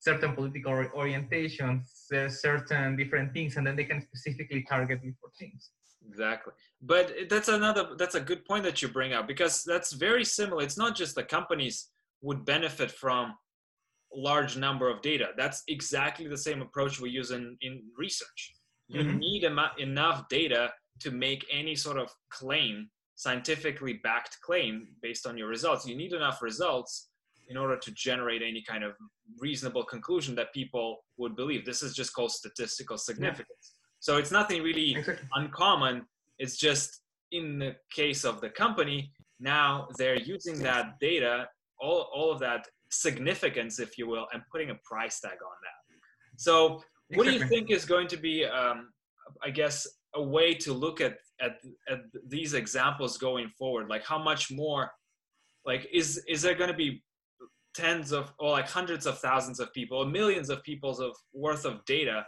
certain 0.00 0.34
political 0.34 0.72
orientations, 0.72 1.82
certain 2.28 2.96
different 2.96 3.32
things, 3.32 3.56
and 3.56 3.66
then 3.66 3.76
they 3.76 3.84
can 3.84 4.00
specifically 4.02 4.64
target 4.68 5.02
me 5.04 5.14
for 5.20 5.30
things 5.38 5.70
exactly. 6.08 6.52
But 6.80 7.12
that's 7.28 7.48
another 7.48 7.94
that's 7.96 8.14
a 8.14 8.20
good 8.20 8.44
point 8.44 8.64
that 8.64 8.82
you 8.82 8.88
bring 8.88 9.12
up 9.12 9.26
because 9.26 9.64
that's 9.64 9.92
very 9.92 10.24
similar. 10.24 10.62
It's 10.62 10.78
not 10.78 10.96
just 10.96 11.14
the 11.14 11.24
companies 11.24 11.88
would 12.22 12.44
benefit 12.44 12.90
from 12.90 13.34
large 14.14 14.56
number 14.56 14.88
of 14.90 15.02
data. 15.02 15.28
That's 15.36 15.62
exactly 15.68 16.28
the 16.28 16.36
same 16.36 16.62
approach 16.62 17.00
we 17.00 17.10
use 17.10 17.30
in, 17.30 17.56
in 17.62 17.82
research. 17.96 18.54
You 18.88 19.02
mm-hmm. 19.02 19.18
need 19.18 19.44
em- 19.44 19.58
enough 19.78 20.28
data 20.28 20.72
to 21.00 21.10
make 21.10 21.46
any 21.50 21.74
sort 21.74 21.98
of 21.98 22.12
claim 22.30 22.90
scientifically 23.14 24.00
backed 24.02 24.38
claim 24.42 24.88
based 25.02 25.26
on 25.26 25.38
your 25.38 25.48
results. 25.48 25.86
You 25.86 25.96
need 25.96 26.12
enough 26.12 26.42
results 26.42 27.08
in 27.48 27.56
order 27.56 27.76
to 27.76 27.90
generate 27.92 28.42
any 28.42 28.62
kind 28.62 28.84
of 28.84 28.92
reasonable 29.38 29.84
conclusion 29.84 30.34
that 30.36 30.52
people 30.52 30.98
would 31.16 31.36
believe. 31.36 31.64
This 31.64 31.82
is 31.82 31.94
just 31.94 32.14
called 32.14 32.32
statistical 32.32 32.98
significance 32.98 33.71
so 34.02 34.16
it's 34.16 34.32
nothing 34.32 34.64
really 34.64 34.96
exactly. 34.96 35.28
uncommon. 35.34 36.04
It's 36.40 36.56
just 36.56 37.02
in 37.30 37.60
the 37.60 37.76
case 37.94 38.24
of 38.24 38.40
the 38.40 38.50
company, 38.50 39.12
now 39.38 39.86
they're 39.96 40.18
using 40.18 40.58
that 40.58 40.98
data, 41.00 41.46
all, 41.80 42.10
all 42.12 42.32
of 42.32 42.40
that 42.40 42.66
significance, 42.90 43.78
if 43.78 43.96
you 43.96 44.08
will, 44.08 44.26
and 44.32 44.42
putting 44.50 44.70
a 44.70 44.74
price 44.84 45.20
tag 45.20 45.30
on 45.34 45.56
that. 45.62 45.96
So 46.36 46.82
what 47.14 47.26
do 47.26 47.32
you 47.32 47.46
think 47.46 47.70
is 47.70 47.84
going 47.84 48.08
to 48.08 48.16
be, 48.16 48.44
um, 48.44 48.90
I 49.40 49.50
guess, 49.50 49.86
a 50.16 50.22
way 50.22 50.52
to 50.54 50.72
look 50.72 51.00
at, 51.00 51.18
at, 51.40 51.58
at 51.88 52.00
these 52.26 52.54
examples 52.54 53.18
going 53.18 53.50
forward? 53.56 53.88
Like 53.88 54.04
how 54.04 54.20
much 54.20 54.50
more, 54.50 54.90
like 55.64 55.86
is, 55.92 56.20
is 56.28 56.42
there 56.42 56.56
going 56.56 56.70
to 56.70 56.76
be 56.76 57.04
tens 57.72 58.10
of 58.10 58.32
or 58.40 58.50
like 58.50 58.68
hundreds 58.68 59.06
of 59.06 59.20
thousands 59.20 59.60
of 59.60 59.72
people 59.72 59.96
or 59.98 60.06
millions 60.06 60.50
of 60.50 60.60
people's 60.64 60.98
of 60.98 61.12
worth 61.32 61.64
of 61.64 61.84
data 61.84 62.26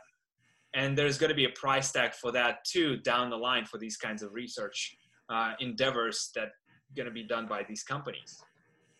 and 0.74 0.98
there's 0.98 1.18
going 1.18 1.30
to 1.30 1.34
be 1.34 1.44
a 1.44 1.50
price 1.50 1.92
tag 1.92 2.14
for 2.14 2.32
that 2.32 2.64
too 2.64 2.96
down 2.98 3.30
the 3.30 3.36
line 3.36 3.64
for 3.64 3.78
these 3.78 3.96
kinds 3.96 4.22
of 4.22 4.32
research 4.32 4.96
uh, 5.30 5.52
endeavors 5.60 6.30
that 6.34 6.48
are 6.48 6.94
going 6.96 7.06
to 7.06 7.12
be 7.12 7.22
done 7.22 7.46
by 7.46 7.62
these 7.62 7.82
companies. 7.82 8.42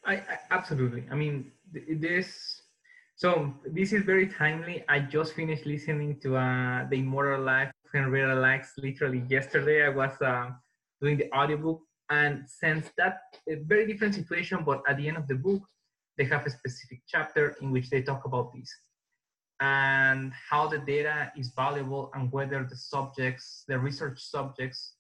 I, 0.07 0.14
I, 0.14 0.38
absolutely. 0.50 1.04
I 1.11 1.14
mean 1.14 1.52
this 1.73 2.61
so 3.16 3.54
this 3.64 3.93
is 3.93 4.04
very 4.04 4.26
timely. 4.26 4.85
I 4.88 4.99
just 4.99 5.35
finished 5.35 5.66
listening 5.66 6.19
to 6.21 6.37
uh, 6.37 6.88
the 6.90 6.97
immortal 6.97 7.43
life 7.43 7.71
and 7.95 8.12
lacks 8.40 8.73
literally 8.76 9.23
yesterday. 9.28 9.87
I 9.87 9.88
was 9.88 10.21
uh, 10.21 10.50
doing 11.00 11.16
the 11.16 11.33
audiobook 11.33 11.81
and 12.11 12.45
since 12.47 12.90
that 12.99 13.19
a 13.49 13.57
very 13.66 13.87
different 13.87 14.14
situation 14.14 14.62
but 14.64 14.83
at 14.88 14.97
the 14.97 15.09
end 15.09 15.16
of 15.16 15.26
the 15.26 15.35
book 15.35 15.62
they 16.19 16.25
have 16.25 16.45
a 16.47 16.50
specific 16.50 17.00
chapter 17.09 17.57
in 17.61 17.71
which 17.71 17.88
they 17.90 18.02
talk 18.02 18.25
about 18.25 18.52
this 18.54 18.71
and 19.61 20.32
how 20.50 20.66
the 20.66 20.78
data 20.78 21.32
is 21.37 21.52
valuable 21.54 22.11
and 22.14 22.30
whether 22.32 22.64
the 22.64 22.76
subjects, 22.76 23.64
the 23.68 23.78
research 23.78 24.20
subjects, 24.20 24.94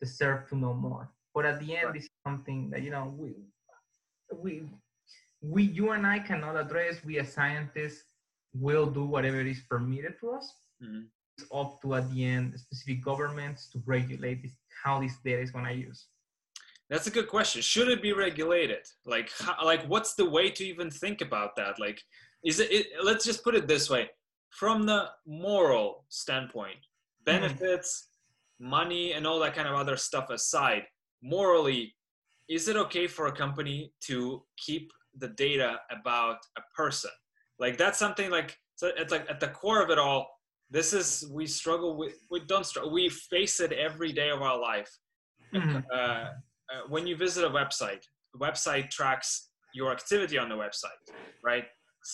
deserve 0.00 0.48
to 0.48 0.56
know 0.56 0.74
more. 0.74 1.10
But 1.34 1.46
at 1.46 1.60
the 1.60 1.76
end, 1.76 1.86
right. 1.86 1.94
this 1.94 2.04
is 2.04 2.10
something 2.26 2.70
that 2.70 2.82
you 2.82 2.90
know 2.90 3.14
we 3.16 3.34
we 4.34 4.62
we 5.40 5.62
you 5.62 5.90
and 5.90 6.06
I 6.06 6.18
cannot 6.18 6.56
address. 6.56 7.04
We 7.04 7.18
as 7.18 7.32
scientists 7.32 8.04
will 8.54 8.86
do 8.86 9.04
whatever 9.04 9.40
is 9.40 9.60
permitted 9.70 10.14
to 10.20 10.30
us. 10.30 10.52
Mm-hmm. 10.82 11.02
It's 11.38 11.46
up 11.54 11.80
to 11.82 11.94
at 11.94 12.10
the 12.10 12.24
end 12.24 12.58
specific 12.58 13.04
governments 13.04 13.70
to 13.70 13.82
regulate 13.86 14.42
this, 14.42 14.52
how 14.82 15.00
this 15.00 15.16
data 15.24 15.40
is 15.40 15.50
going 15.50 15.66
to 15.66 15.74
use. 15.74 16.06
That's 16.90 17.06
a 17.06 17.10
good 17.10 17.28
question. 17.28 17.62
Should 17.62 17.88
it 17.88 18.02
be 18.02 18.12
regulated? 18.12 18.84
Like, 19.06 19.30
how, 19.38 19.64
like, 19.64 19.84
what's 19.86 20.14
the 20.14 20.28
way 20.28 20.50
to 20.50 20.64
even 20.64 20.90
think 20.90 21.20
about 21.20 21.54
that? 21.56 21.78
Like, 21.78 22.02
is 22.44 22.60
it, 22.60 22.70
it, 22.72 22.86
let's 23.02 23.24
just 23.24 23.44
put 23.44 23.54
it 23.54 23.66
this 23.66 23.90
way 23.90 24.08
from 24.50 24.86
the 24.86 25.06
moral 25.26 26.04
standpoint 26.08 26.76
mm-hmm. 26.76 27.24
benefits 27.24 28.08
mm. 28.62 28.68
money 28.68 29.12
and 29.12 29.26
all 29.26 29.38
that 29.38 29.54
kind 29.54 29.68
of 29.68 29.74
other 29.74 29.96
stuff 29.96 30.30
aside 30.30 30.82
morally 31.22 31.94
is 32.48 32.66
it 32.68 32.76
okay 32.76 33.06
for 33.06 33.26
a 33.26 33.32
company 33.32 33.92
to 34.00 34.42
keep 34.56 34.90
the 35.18 35.28
data 35.28 35.78
about 35.90 36.38
a 36.56 36.62
person 36.76 37.10
like 37.58 37.76
that's 37.76 37.98
something 37.98 38.30
like 38.30 38.56
so 38.74 38.90
it's 38.96 39.12
like 39.12 39.28
at 39.30 39.40
the 39.40 39.48
core 39.48 39.82
of 39.82 39.90
it 39.90 39.98
all 39.98 40.26
this 40.70 40.92
is 40.92 41.28
we 41.32 41.46
struggle 41.46 41.96
with 41.96 42.14
we 42.30 42.40
don't 42.46 42.64
struggle 42.64 42.92
we 42.92 43.08
face 43.08 43.60
it 43.60 43.72
every 43.72 44.12
day 44.12 44.30
of 44.30 44.40
our 44.42 44.58
life 44.58 44.90
Mhm. 45.52 45.84
uh, 45.92 45.96
uh, 45.96 46.32
when 46.88 47.06
you 47.06 47.16
visit 47.16 47.44
a 47.44 47.50
website 47.50 48.04
the 48.32 48.38
website 48.38 48.90
tracks 48.90 49.50
your 49.74 49.90
activity 49.92 50.38
on 50.38 50.48
the 50.48 50.54
website 50.54 51.02
right 51.42 51.64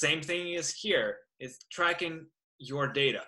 same 0.05 0.21
thing 0.21 0.45
is 0.61 0.73
here 0.73 1.09
it's 1.39 1.59
tracking 1.71 2.27
your 2.59 2.87
data 2.89 3.23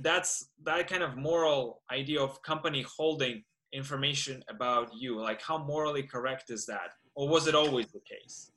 that's 0.00 0.50
that 0.64 0.88
kind 0.88 1.02
of 1.02 1.16
moral 1.16 1.82
idea 1.90 2.20
of 2.20 2.40
company 2.42 2.84
holding 2.96 3.42
information 3.72 4.42
about 4.48 4.90
you 4.94 5.20
like 5.20 5.40
how 5.42 5.58
morally 5.58 6.02
correct 6.02 6.50
is 6.50 6.66
that 6.66 6.90
or 7.14 7.28
was 7.28 7.46
it 7.46 7.54
always 7.54 7.86
the 7.92 8.00
case 8.00 8.52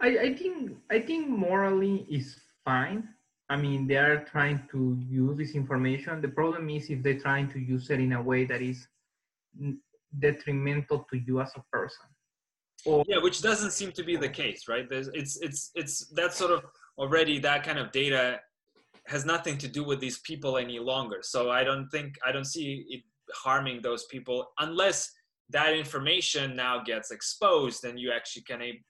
I, 0.00 0.08
I 0.18 0.34
think 0.34 0.72
I 0.90 1.00
think 1.00 1.28
morally 1.28 2.06
is 2.10 2.38
fine. 2.64 3.08
I 3.48 3.56
mean, 3.56 3.86
they 3.86 3.96
are 3.96 4.24
trying 4.24 4.68
to 4.72 4.98
use 5.08 5.38
this 5.38 5.54
information. 5.54 6.20
The 6.20 6.28
problem 6.28 6.68
is 6.68 6.90
if 6.90 7.02
they're 7.02 7.20
trying 7.20 7.48
to 7.52 7.60
use 7.60 7.90
it 7.90 8.00
in 8.00 8.12
a 8.12 8.22
way 8.22 8.44
that 8.44 8.60
is 8.60 8.86
detrimental 10.18 11.06
to 11.10 11.18
you 11.18 11.40
as 11.40 11.52
a 11.56 11.62
person. 11.72 12.06
Or 12.86 13.04
yeah 13.08 13.18
which 13.18 13.42
doesn't 13.42 13.72
seem 13.72 13.92
to 13.92 14.04
be 14.04 14.16
the 14.16 14.28
case 14.28 14.68
right? 14.68 14.88
There's, 14.88 15.08
it's 15.08 15.36
it's 15.38 15.70
it's 15.74 16.06
that 16.14 16.32
sort 16.34 16.52
of 16.52 16.64
already 16.98 17.38
that 17.40 17.64
kind 17.64 17.78
of 17.78 17.92
data 17.92 18.40
has 19.06 19.24
nothing 19.24 19.56
to 19.58 19.68
do 19.68 19.84
with 19.84 20.00
these 20.00 20.18
people 20.20 20.56
any 20.56 20.78
longer. 20.78 21.18
So 21.22 21.50
i 21.50 21.62
don't 21.64 21.88
think 21.88 22.16
i 22.26 22.32
don't 22.32 22.50
see 22.56 22.84
it 22.88 23.02
harming 23.44 23.82
those 23.82 24.04
people 24.06 24.38
unless 24.60 25.10
that 25.50 25.74
information 25.74 26.56
now 26.56 26.82
gets 26.82 27.10
exposed 27.10 27.84
and 27.84 27.98
you 27.98 28.12
actually 28.12 28.42
can 28.42 28.62
a, 28.62 28.80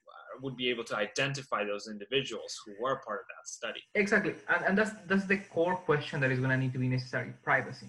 would 0.42 0.56
be 0.56 0.68
able 0.68 0.84
to 0.84 0.96
identify 0.96 1.64
those 1.64 1.88
individuals 1.88 2.54
who 2.64 2.72
were 2.80 3.00
part 3.06 3.20
of 3.20 3.26
that 3.28 3.46
study. 3.46 3.80
Exactly, 3.94 4.34
and, 4.48 4.64
and 4.66 4.78
that's 4.78 4.92
that's 5.06 5.26
the 5.26 5.38
core 5.38 5.76
question 5.76 6.20
that 6.20 6.30
is 6.30 6.38
going 6.38 6.50
to 6.50 6.56
need 6.56 6.72
to 6.72 6.78
be 6.78 6.88
necessary: 6.88 7.32
privacy. 7.42 7.88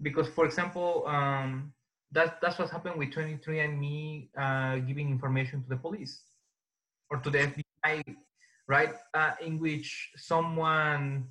Because, 0.00 0.28
for 0.28 0.44
example, 0.44 1.04
um, 1.06 1.72
that 2.12 2.40
that's 2.40 2.58
what 2.58 2.70
happened 2.70 2.98
with 2.98 3.10
23andMe 3.10 4.28
uh, 4.36 4.76
giving 4.78 5.10
information 5.10 5.62
to 5.62 5.68
the 5.68 5.76
police 5.76 6.20
or 7.10 7.18
to 7.18 7.30
the 7.30 7.38
FBI, 7.38 8.16
right? 8.66 8.94
Uh, 9.14 9.32
in 9.44 9.58
which 9.58 10.10
someone, 10.16 11.26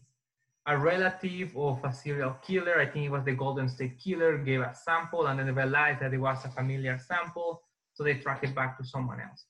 a 0.67 0.77
relative 0.77 1.55
of 1.55 1.83
a 1.83 1.93
serial 1.93 2.35
killer, 2.45 2.79
I 2.79 2.85
think 2.85 3.05
it 3.05 3.11
was 3.11 3.23
the 3.23 3.33
Golden 3.33 3.69
State 3.69 3.99
Killer, 3.99 4.37
gave 4.37 4.61
a 4.61 4.75
sample 4.75 5.27
and 5.27 5.39
then 5.39 5.47
they 5.47 5.51
realized 5.51 6.01
that 6.01 6.13
it 6.13 6.17
was 6.17 6.43
a 6.45 6.49
familiar 6.49 6.99
sample, 6.99 7.61
so 7.93 8.03
they 8.03 8.15
track 8.15 8.43
it 8.43 8.53
back 8.53 8.77
to 8.77 8.85
someone 8.85 9.19
else, 9.19 9.45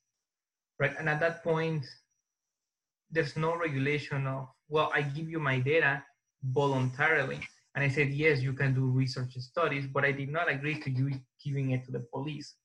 right? 0.80 0.94
And 0.98 1.10
at 1.10 1.20
that 1.20 1.44
point, 1.44 1.86
there's 3.12 3.36
no 3.36 3.58
regulation 3.58 4.28
of, 4.28 4.48
well, 4.70 4.92
I 4.94 5.02
give 5.02 5.30
you 5.30 5.40
my 5.40 5.60
data 5.60 6.04
voluntarily. 6.44 7.40
And 7.78 7.84
I 7.84 7.90
said, 7.90 8.10
yes, 8.10 8.42
you 8.42 8.54
can 8.54 8.74
do 8.74 8.88
research 8.88 9.34
studies, 9.38 9.86
but 9.86 10.04
I 10.04 10.12
did 10.12 10.30
not 10.30 10.50
agree 10.50 10.82
to 10.82 10.90
you 10.90 11.12
giving 11.46 11.70
it 11.70 11.86
to 11.86 11.92
the 11.92 12.00
police 12.12 12.56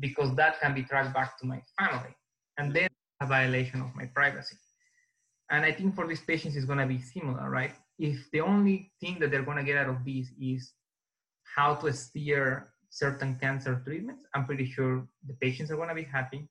because 0.00 0.34
that 0.36 0.58
can 0.58 0.72
be 0.74 0.84
tracked 0.84 1.12
back 1.12 1.38
to 1.40 1.46
my 1.46 1.60
family. 1.78 2.16
And 2.56 2.74
then 2.74 2.88
a 3.20 3.26
violation 3.26 3.82
of 3.82 3.94
my 3.94 4.06
privacy. 4.06 4.56
And 5.50 5.66
I 5.66 5.72
think 5.72 5.94
for 5.94 6.06
these 6.06 6.22
patients, 6.22 6.56
it's 6.56 6.64
going 6.64 6.78
to 6.78 6.86
be 6.86 6.98
similar, 6.98 7.50
right? 7.50 7.74
If 7.98 8.30
the 8.32 8.40
only 8.40 8.90
thing 9.02 9.18
that 9.18 9.30
they're 9.30 9.42
going 9.42 9.58
to 9.58 9.64
get 9.64 9.76
out 9.76 9.90
of 9.90 10.02
this 10.02 10.28
is 10.40 10.72
how 11.54 11.74
to 11.74 11.92
steer 11.92 12.70
certain 12.88 13.38
cancer 13.38 13.82
treatments, 13.84 14.24
I'm 14.34 14.46
pretty 14.46 14.64
sure 14.64 15.06
the 15.26 15.34
patients 15.34 15.70
are 15.70 15.76
going 15.76 15.90
to 15.90 15.94
be 15.94 16.04
happy 16.04 16.48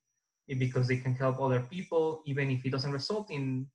because 0.47 0.87
they 0.87 0.97
can 0.97 1.15
help 1.15 1.41
other 1.41 1.61
people, 1.61 2.21
even 2.27 2.51
if 2.51 2.63
it 2.63 2.69
doesn't 2.69 2.91
result 2.91 3.31
in 3.31 3.65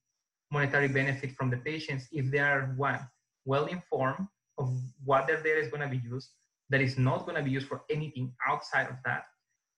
monetary 0.52 0.86
benefit 0.86 1.32
from 1.32 1.50
the 1.50 1.56
patients, 1.56 2.06
if 2.12 2.30
they 2.30 2.38
are 2.38 2.72
one, 2.76 3.00
well 3.44 3.66
informed 3.66 4.26
of 4.58 4.70
what 5.04 5.26
their 5.26 5.42
data 5.42 5.60
is 5.60 5.68
going 5.68 5.82
to 5.82 5.88
be 5.88 6.02
used, 6.04 6.30
that 6.70 6.80
is 6.80 6.98
not 6.98 7.24
going 7.26 7.36
to 7.36 7.42
be 7.42 7.50
used 7.50 7.68
for 7.68 7.82
anything 7.90 8.32
outside 8.46 8.88
of 8.88 8.96
that, 9.04 9.24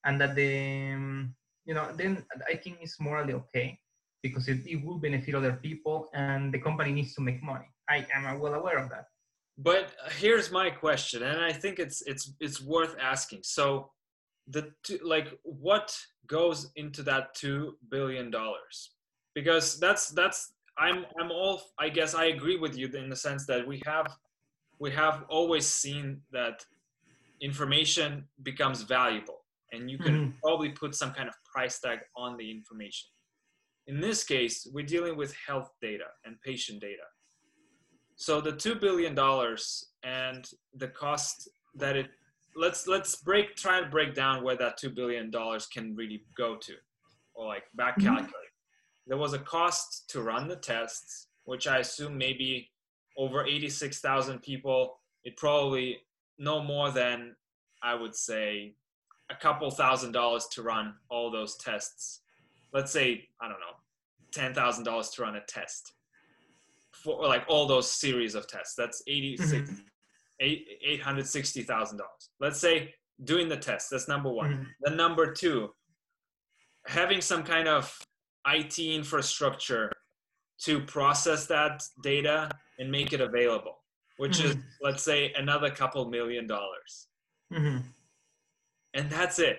and 0.05 0.21
that 0.21 0.35
the, 0.35 0.93
um, 0.93 1.35
you 1.65 1.75
know, 1.75 1.91
then 1.95 2.25
I 2.49 2.57
think 2.57 2.79
it's 2.81 3.01
morally 3.01 3.35
okay 3.35 3.79
because 4.23 4.49
it, 4.49 4.67
it 4.67 4.85
will 4.85 4.99
benefit 4.99 5.35
other 5.35 5.53
people 5.53 6.09
and 6.15 6.53
the 6.53 6.59
company 6.59 6.93
needs 6.93 7.15
to 7.15 7.21
make 7.21 7.43
money. 7.43 7.67
I 7.89 8.07
am 8.15 8.39
well 8.41 8.55
aware 8.55 8.79
of 8.79 8.89
that. 8.91 9.07
But 9.59 9.93
here's 10.19 10.51
my 10.51 10.71
question, 10.71 11.23
and 11.23 11.41
I 11.41 11.53
think 11.53 11.79
it's 11.79 12.03
it's 12.07 12.35
it's 12.41 12.61
worth 12.61 12.97
asking. 13.01 13.43
So, 13.45 13.91
the 14.49 14.73
two, 14.83 14.99
like 15.05 15.29
what 15.45 15.97
goes 16.27 16.73
into 16.75 17.05
that 17.05 17.35
two 17.35 17.77
billion 17.89 18.31
dollars? 18.33 18.91
Because 19.35 19.79
that's 19.79 20.09
that's 20.09 20.54
I'm 20.79 21.05
I'm 21.19 21.31
all 21.31 21.63
I 21.79 21.89
guess 21.89 22.15
I 22.15 22.27
agree 22.27 22.57
with 22.59 22.77
you 22.77 22.89
in 22.89 23.09
the 23.09 23.17
sense 23.17 23.47
that 23.47 23.67
we 23.67 23.81
have 23.87 24.07
we 24.81 24.91
have 24.93 25.25
always 25.29 25.67
seen 25.67 26.21
that 26.33 26.65
information 27.41 28.29
becomes 28.43 28.83
valuable, 28.83 29.45
and 29.73 29.91
you 29.91 29.99
can 29.99 30.15
Mhm. 30.15 30.41
probably 30.43 30.71
put 30.71 30.95
some 30.95 31.13
kind 31.13 31.29
of 31.29 31.35
price 31.53 31.79
tag 31.81 32.01
on 32.17 32.37
the 32.37 32.51
information. 32.51 33.11
In 33.87 34.01
this 34.01 34.25
case, 34.25 34.67
we're 34.73 34.87
dealing 34.87 35.17
with 35.17 35.35
health 35.47 35.71
data 35.81 36.09
and 36.25 36.41
patient 36.43 36.81
data. 36.81 37.07
So 38.17 38.41
the 38.41 38.57
two 38.57 38.77
billion 38.77 39.15
dollars 39.15 39.93
and 40.03 40.49
the 40.75 40.89
cost 40.89 41.49
that 41.75 41.97
it 41.97 42.11
let's 42.57 42.87
let's 42.87 43.17
break 43.17 43.57
try 43.57 43.81
to 43.81 43.87
break 43.87 44.15
down 44.15 44.43
where 44.45 44.57
that 44.57 44.77
two 44.79 44.91
billion 44.91 45.31
dollars 45.31 45.67
can 45.67 45.95
really 45.97 46.25
go 46.37 46.57
to, 46.57 46.75
or 47.35 47.47
like 47.47 47.65
back 47.75 47.99
Mhm. 47.99 48.05
calculate. 48.05 48.54
There 49.07 49.19
was 49.19 49.33
a 49.35 49.39
cost 49.39 50.09
to 50.11 50.23
run 50.23 50.49
the 50.49 50.57
tests, 50.57 51.29
which 51.45 51.67
I 51.67 51.79
assume 51.79 52.17
maybe 52.17 52.71
over 53.19 53.45
eighty 53.47 53.69
six 53.69 54.01
thousand 54.01 54.41
people. 54.43 54.99
It 55.25 55.37
probably 55.37 55.99
no 56.39 56.63
more 56.63 56.91
than 56.91 57.37
I 57.83 57.95
would 57.95 58.15
say 58.15 58.75
a 59.31 59.35
couple 59.35 59.71
thousand 59.71 60.13
dollars 60.13 60.47
to 60.53 60.63
run 60.63 60.95
all 61.11 61.31
those 61.31 61.57
tests. 61.57 62.21
Let's 62.73 62.91
say 62.93 63.29
I 63.41 63.49
don't 63.49 63.61
know, 63.61 63.77
ten 64.33 64.55
thousand 64.55 64.85
dollars 64.85 65.11
to 65.11 65.23
run 65.23 65.37
a 65.37 65.43
test 65.47 65.93
for 66.93 67.27
like 67.27 67.45
all 67.49 67.67
those 67.67 67.91
series 67.91 68.35
of 68.35 68.47
tests. 68.49 68.75
That's 68.75 69.03
eighty 69.07 69.37
six, 69.37 69.71
eight 70.41 70.67
eight 70.85 71.03
hundred 71.03 71.27
sixty 71.27 71.63
thousand 71.63 71.99
dollars. 71.99 72.31
Let's 72.41 72.59
say 72.59 72.95
doing 73.23 73.49
the 73.49 73.57
test. 73.57 73.91
That's 73.91 74.09
number 74.09 74.31
one. 74.31 74.51
Mhm. 74.51 74.67
Then 74.83 74.97
number 74.97 75.33
two, 75.33 75.73
having 76.87 77.21
some 77.21 77.43
kind 77.45 77.69
of 77.69 77.97
IT 78.47 78.79
infrastructure 78.79 79.91
to 80.63 80.81
process 80.81 81.47
that 81.47 81.83
data 82.03 82.51
and 82.79 82.91
make 82.91 83.13
it 83.13 83.21
available, 83.21 83.77
which 84.19 84.41
is 84.41 84.57
let's 84.83 85.03
say 85.03 85.33
another 85.35 85.71
couple 85.71 86.09
million 86.09 86.47
dollars. 86.47 87.09
Mhm. 87.53 87.85
and 88.95 89.11
that's 89.11 89.39
it. 89.39 89.59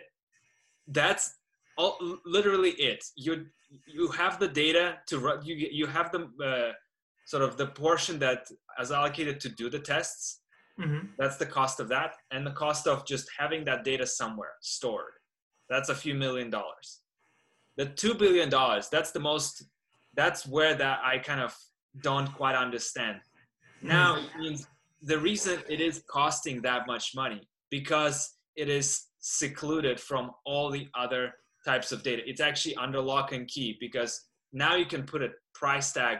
That's 0.88 1.36
all, 1.78 1.98
literally 2.26 2.72
it. 2.72 3.04
You 3.16 3.48
you 3.88 4.08
have 4.10 4.40
the 4.40 4.48
data 4.48 5.00
to 5.08 5.20
run 5.20 5.46
you 5.46 5.56
you 5.56 5.86
have 5.88 6.12
the 6.12 6.22
uh, 6.52 6.74
sort 7.26 7.44
of 7.44 7.58
the 7.58 7.68
portion 7.68 8.20
that 8.20 8.48
is 8.80 8.92
allocated 8.92 9.40
to 9.42 9.50
do 9.50 9.70
the 9.70 9.80
tests. 9.80 10.42
Mhm. 10.80 11.16
that's 11.18 11.38
the 11.38 11.46
cost 11.46 11.80
of 11.80 11.88
that 11.88 12.12
and 12.32 12.46
the 12.46 12.52
cost 12.52 12.86
of 12.86 13.06
just 13.06 13.26
having 13.40 13.64
that 13.64 13.86
data 13.86 14.06
somewhere 14.06 14.56
stored. 14.62 15.14
That's 15.70 15.88
a 15.88 15.96
few 15.96 16.14
million 16.16 16.50
dollars 16.50 17.02
the 17.78 17.86
2 17.86 18.16
billion 18.16 18.50
dollars 18.50 18.90
that's 18.90 19.12
the 19.12 19.20
most 19.20 19.64
that's 20.16 20.46
where 20.48 20.76
that 20.76 21.00
i 21.04 21.18
kind 21.18 21.42
of 21.42 21.54
don't 22.02 22.34
quite 22.34 22.56
understand. 22.56 23.20
Now 23.82 24.18
it 24.18 24.38
means 24.38 24.68
the 25.02 25.18
reason 25.20 25.60
it 25.70 25.80
is 25.82 26.04
costing 26.10 26.62
that 26.64 26.88
much 26.88 27.14
money 27.16 27.48
because 27.70 28.38
it 28.56 28.70
is 28.70 29.06
secluded 29.20 30.00
from 30.00 30.32
all 30.46 30.70
the 30.70 30.88
other 30.98 31.34
types 31.66 31.92
of 31.92 32.04
data. 32.04 32.22
It's 32.26 32.42
actually 32.42 32.76
under 32.76 33.00
lock 33.02 33.32
and 33.32 33.48
key 33.48 33.78
because 33.80 34.26
now 34.54 34.76
you 34.76 34.86
can 34.86 35.04
put 35.04 35.22
a 35.22 35.30
price 35.54 35.92
tag 35.92 36.20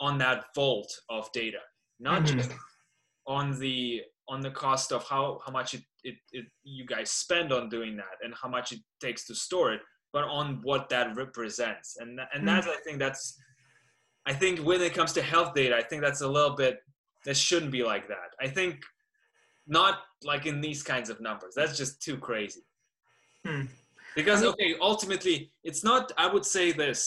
on 0.00 0.18
that 0.18 0.46
vault 0.54 0.92
of 1.10 1.30
data. 1.32 1.60
Not 2.00 2.22
Mhm. 2.22 2.36
just 2.36 2.52
on 3.26 3.58
the 3.58 4.02
on 4.28 4.40
the 4.40 4.50
cost 4.50 4.90
of 4.90 5.06
how 5.06 5.40
how 5.44 5.52
much 5.52 5.74
it, 5.74 5.84
it, 6.02 6.16
it 6.32 6.46
you 6.62 6.86
guys 6.86 7.10
spend 7.10 7.52
on 7.52 7.68
doing 7.68 7.94
that 7.96 8.16
and 8.22 8.34
how 8.40 8.48
much 8.48 8.72
it 8.72 8.80
takes 9.00 9.26
to 9.26 9.34
store 9.34 9.74
it 9.74 9.82
but 10.14 10.24
on 10.28 10.60
what 10.62 10.88
that 10.88 11.14
represents. 11.16 11.98
And 12.00 12.20
and 12.32 12.48
that's 12.48 12.68
i 12.68 12.76
think 12.84 12.98
that's 13.00 13.36
i 14.24 14.32
think 14.32 14.60
when 14.60 14.80
it 14.80 14.94
comes 14.94 15.12
to 15.14 15.22
health 15.32 15.52
data 15.60 15.74
i 15.76 15.82
think 15.82 16.00
that's 16.00 16.22
a 16.22 16.30
little 16.36 16.56
bit 16.64 16.74
that 17.26 17.36
shouldn't 17.36 17.72
be 17.72 17.82
like 17.82 18.06
that. 18.08 18.30
I 18.40 18.48
think 18.56 18.74
not 19.66 19.94
like 20.22 20.44
in 20.46 20.60
these 20.60 20.82
kinds 20.82 21.08
of 21.10 21.20
numbers. 21.20 21.54
That's 21.56 21.76
just 21.76 22.00
too 22.00 22.16
crazy. 22.28 22.64
Hmm. 23.46 23.64
because 24.16 24.42
okay 24.50 24.70
ultimately 24.80 25.36
it's 25.68 25.82
not 25.90 26.02
i 26.16 26.26
would 26.32 26.46
say 26.56 26.66
this. 26.72 27.00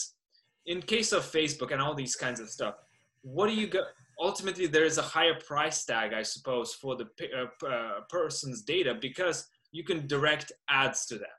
In 0.72 0.78
case 0.94 1.10
of 1.18 1.22
facebook 1.38 1.70
and 1.72 1.80
all 1.84 1.94
these 2.02 2.16
kinds 2.24 2.40
of 2.42 2.48
stuff 2.56 2.74
what 3.36 3.46
do 3.50 3.54
you 3.62 3.68
go 3.76 3.82
ultimately 4.28 4.66
there 4.74 4.88
is 4.90 4.98
a 4.98 5.06
higher 5.14 5.36
price 5.50 5.78
tag 5.90 6.08
i 6.20 6.24
suppose 6.34 6.68
for 6.82 6.92
the 7.00 7.06
uh, 7.40 7.66
uh, 7.74 8.00
person's 8.16 8.60
data 8.74 8.92
because 9.08 9.38
you 9.76 9.82
can 9.88 9.98
direct 10.14 10.48
ads 10.82 11.00
to 11.10 11.14
them 11.24 11.36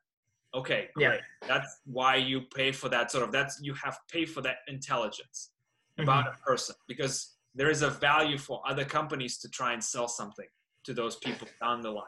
okay 0.54 0.90
Yeah. 0.98 1.18
that's 1.48 1.82
why 1.86 2.16
you 2.16 2.42
pay 2.42 2.72
for 2.72 2.90
that 2.90 3.12
sort 3.12 3.24
of 3.24 3.32
that's 3.32 3.60
you 3.62 3.74
have 3.76 3.96
to 3.96 4.04
pay 4.12 4.26
for 4.26 4.42
that 4.42 4.58
intelligence 4.68 5.52
mm-hmm. 6.00 6.04
about 6.04 6.28
a 6.28 6.38
person 6.44 6.76
because 6.88 7.36
there 7.56 7.70
is 7.70 7.82
a 7.82 7.90
value 7.90 8.38
for 8.38 8.62
other 8.68 8.86
companies 8.86 9.38
to 9.40 9.50
try 9.50 9.74
and 9.74 9.84
sell 9.84 10.08
something 10.08 10.48
to 10.86 10.94
those 10.94 11.18
people 11.18 11.48
down 11.62 11.82
the 11.82 11.92
line. 11.92 12.06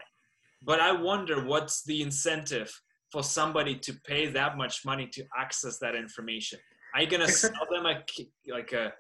But 0.64 0.80
I 0.80 0.92
wonder 0.92 1.44
what's 1.44 1.84
the 1.84 2.02
incentive 2.02 2.72
for 3.12 3.24
somebody 3.24 3.76
to 3.76 3.94
pay 4.06 4.28
that 4.28 4.58
much 4.58 4.86
money 4.86 5.08
to 5.08 5.24
access 5.38 5.80
that 5.80 5.96
information? 5.96 6.60
Are 6.96 7.02
you 7.02 7.08
gonna 7.08 7.28
sell 7.28 7.68
them 7.70 7.86
a 7.86 8.04
like 8.48 8.72
a 8.74 8.94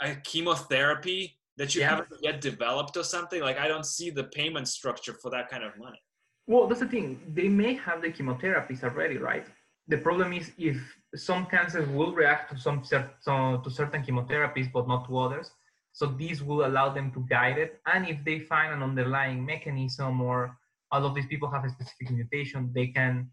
a 0.00 0.16
chemotherapy 0.24 1.38
that 1.56 1.74
you 1.74 1.82
yeah. 1.82 1.90
haven't 1.90 2.08
yet 2.22 2.40
developed 2.40 2.96
or 2.96 3.04
something? 3.04 3.40
Like 3.42 3.58
I 3.58 3.68
don't 3.68 3.86
see 3.86 4.10
the 4.10 4.24
payment 4.24 4.68
structure 4.68 5.14
for 5.20 5.30
that 5.30 5.48
kind 5.50 5.64
of 5.64 5.76
money. 5.78 6.00
Well, 6.46 6.66
that's 6.66 6.80
the 6.80 6.88
thing. 6.88 7.20
They 7.34 7.48
may 7.48 7.74
have 7.74 8.02
the 8.02 8.08
chemotherapies 8.08 8.82
already, 8.82 9.16
right? 9.18 9.46
The 9.88 9.98
problem 9.98 10.32
is 10.32 10.52
if 10.58 10.78
some 11.14 11.46
cancers 11.46 11.88
will 11.88 12.12
react 12.12 12.52
to 12.52 12.58
some 12.58 12.84
certain 12.84 13.62
to 13.62 13.70
certain 13.70 14.02
chemotherapies, 14.02 14.72
but 14.72 14.88
not 14.88 15.06
to 15.08 15.18
others. 15.18 15.50
So 15.92 16.06
these 16.06 16.42
will 16.42 16.64
allow 16.66 16.88
them 16.88 17.12
to 17.12 17.20
guide 17.28 17.58
it. 17.58 17.80
And 17.86 18.08
if 18.08 18.24
they 18.24 18.38
find 18.38 18.72
an 18.72 18.82
underlying 18.82 19.44
mechanism 19.44 20.20
or 20.20 20.56
all 20.90 21.04
of 21.04 21.14
these 21.14 21.26
people 21.26 21.50
have 21.50 21.64
a 21.64 21.68
specific 21.68 22.10
mutation, 22.10 22.70
they 22.74 22.86
can 22.86 23.30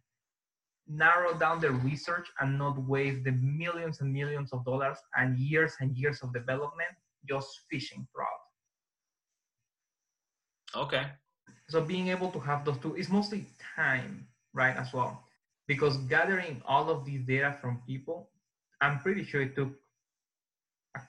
narrow 0.87 1.37
down 1.37 1.59
their 1.59 1.71
research 1.71 2.27
and 2.39 2.57
not 2.57 2.77
waste 2.87 3.23
the 3.23 3.31
millions 3.31 4.01
and 4.01 4.11
millions 4.11 4.51
of 4.51 4.65
dollars 4.65 4.97
and 5.17 5.37
years 5.37 5.73
and 5.79 5.95
years 5.95 6.21
of 6.21 6.33
development 6.33 6.89
just 7.27 7.61
fishing 7.69 8.07
fraud. 8.13 8.27
Okay. 10.75 11.05
So 11.67 11.81
being 11.81 12.07
able 12.09 12.31
to 12.31 12.39
have 12.39 12.65
those 12.65 12.77
two 12.77 12.95
is 12.95 13.09
mostly 13.09 13.45
time, 13.75 14.27
right, 14.53 14.75
as 14.75 14.93
well. 14.93 15.23
Because 15.67 15.97
gathering 15.97 16.61
all 16.65 16.89
of 16.89 17.05
these 17.05 17.21
data 17.21 17.55
from 17.61 17.81
people, 17.85 18.29
I'm 18.81 18.99
pretty 18.99 19.23
sure 19.23 19.41
it 19.41 19.55
took 19.55 19.71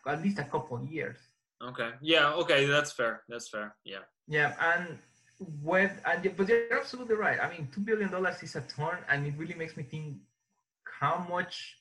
at 0.07 0.23
least 0.23 0.39
a 0.39 0.45
couple 0.45 0.85
years. 0.85 1.17
Okay. 1.63 1.91
Yeah. 2.01 2.33
Okay. 2.35 2.67
That's 2.67 2.93
fair. 2.93 3.23
That's 3.29 3.49
fair. 3.49 3.75
Yeah. 3.85 4.05
Yeah. 4.29 4.55
And 4.61 4.99
when, 5.63 5.91
and, 6.05 6.37
but 6.37 6.49
you're 6.49 6.79
absolutely 6.79 7.17
right. 7.17 7.39
I 7.41 7.51
mean, 7.51 7.69
$2 7.75 7.85
billion 7.85 8.13
is 8.43 8.57
a 8.57 8.61
ton, 8.63 8.99
and 9.09 9.27
it 9.27 9.35
really 9.37 9.55
makes 9.55 9.77
me 9.77 9.83
think 9.83 10.17
how 10.85 11.27
much 11.29 11.79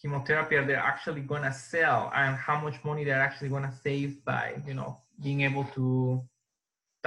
chemotherapy 0.00 0.56
are 0.56 0.64
they 0.64 0.74
actually 0.74 1.20
going 1.20 1.42
to 1.42 1.52
sell 1.52 2.10
and 2.14 2.36
how 2.36 2.60
much 2.60 2.82
money 2.84 3.04
they're 3.04 3.20
actually 3.20 3.48
going 3.48 3.64
to 3.64 3.72
save 3.82 4.24
by, 4.24 4.54
you 4.66 4.74
know, 4.74 4.96
being 5.22 5.42
able 5.42 5.64
to 5.74 6.22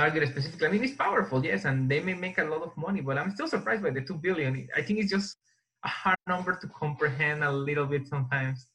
target 0.02 0.30
specifically. 0.30 0.68
I 0.68 0.72
mean, 0.72 0.84
it's 0.84 0.96
powerful, 0.96 1.46
yes, 1.46 1.66
and 1.66 1.90
they 1.90 2.00
may 2.00 2.16
make 2.16 2.38
a 2.40 2.44
lot 2.44 2.64
of 2.64 2.76
money, 2.76 3.02
but 3.02 3.18
I'm 3.20 3.32
still 3.32 3.48
surprised 3.48 3.84
by 3.84 3.92
the 3.92 4.02
two 4.02 4.16
billion. 4.16 4.68
I 4.76 4.82
think 4.82 5.00
it's 5.00 5.12
just 5.12 5.38
a 5.86 5.88
hard 5.88 6.18
number 6.28 6.54
to 6.62 6.68
comprehend 6.68 7.44
a 7.44 7.52
little 7.52 7.86
bit 7.86 8.08
sometimes. 8.08 8.68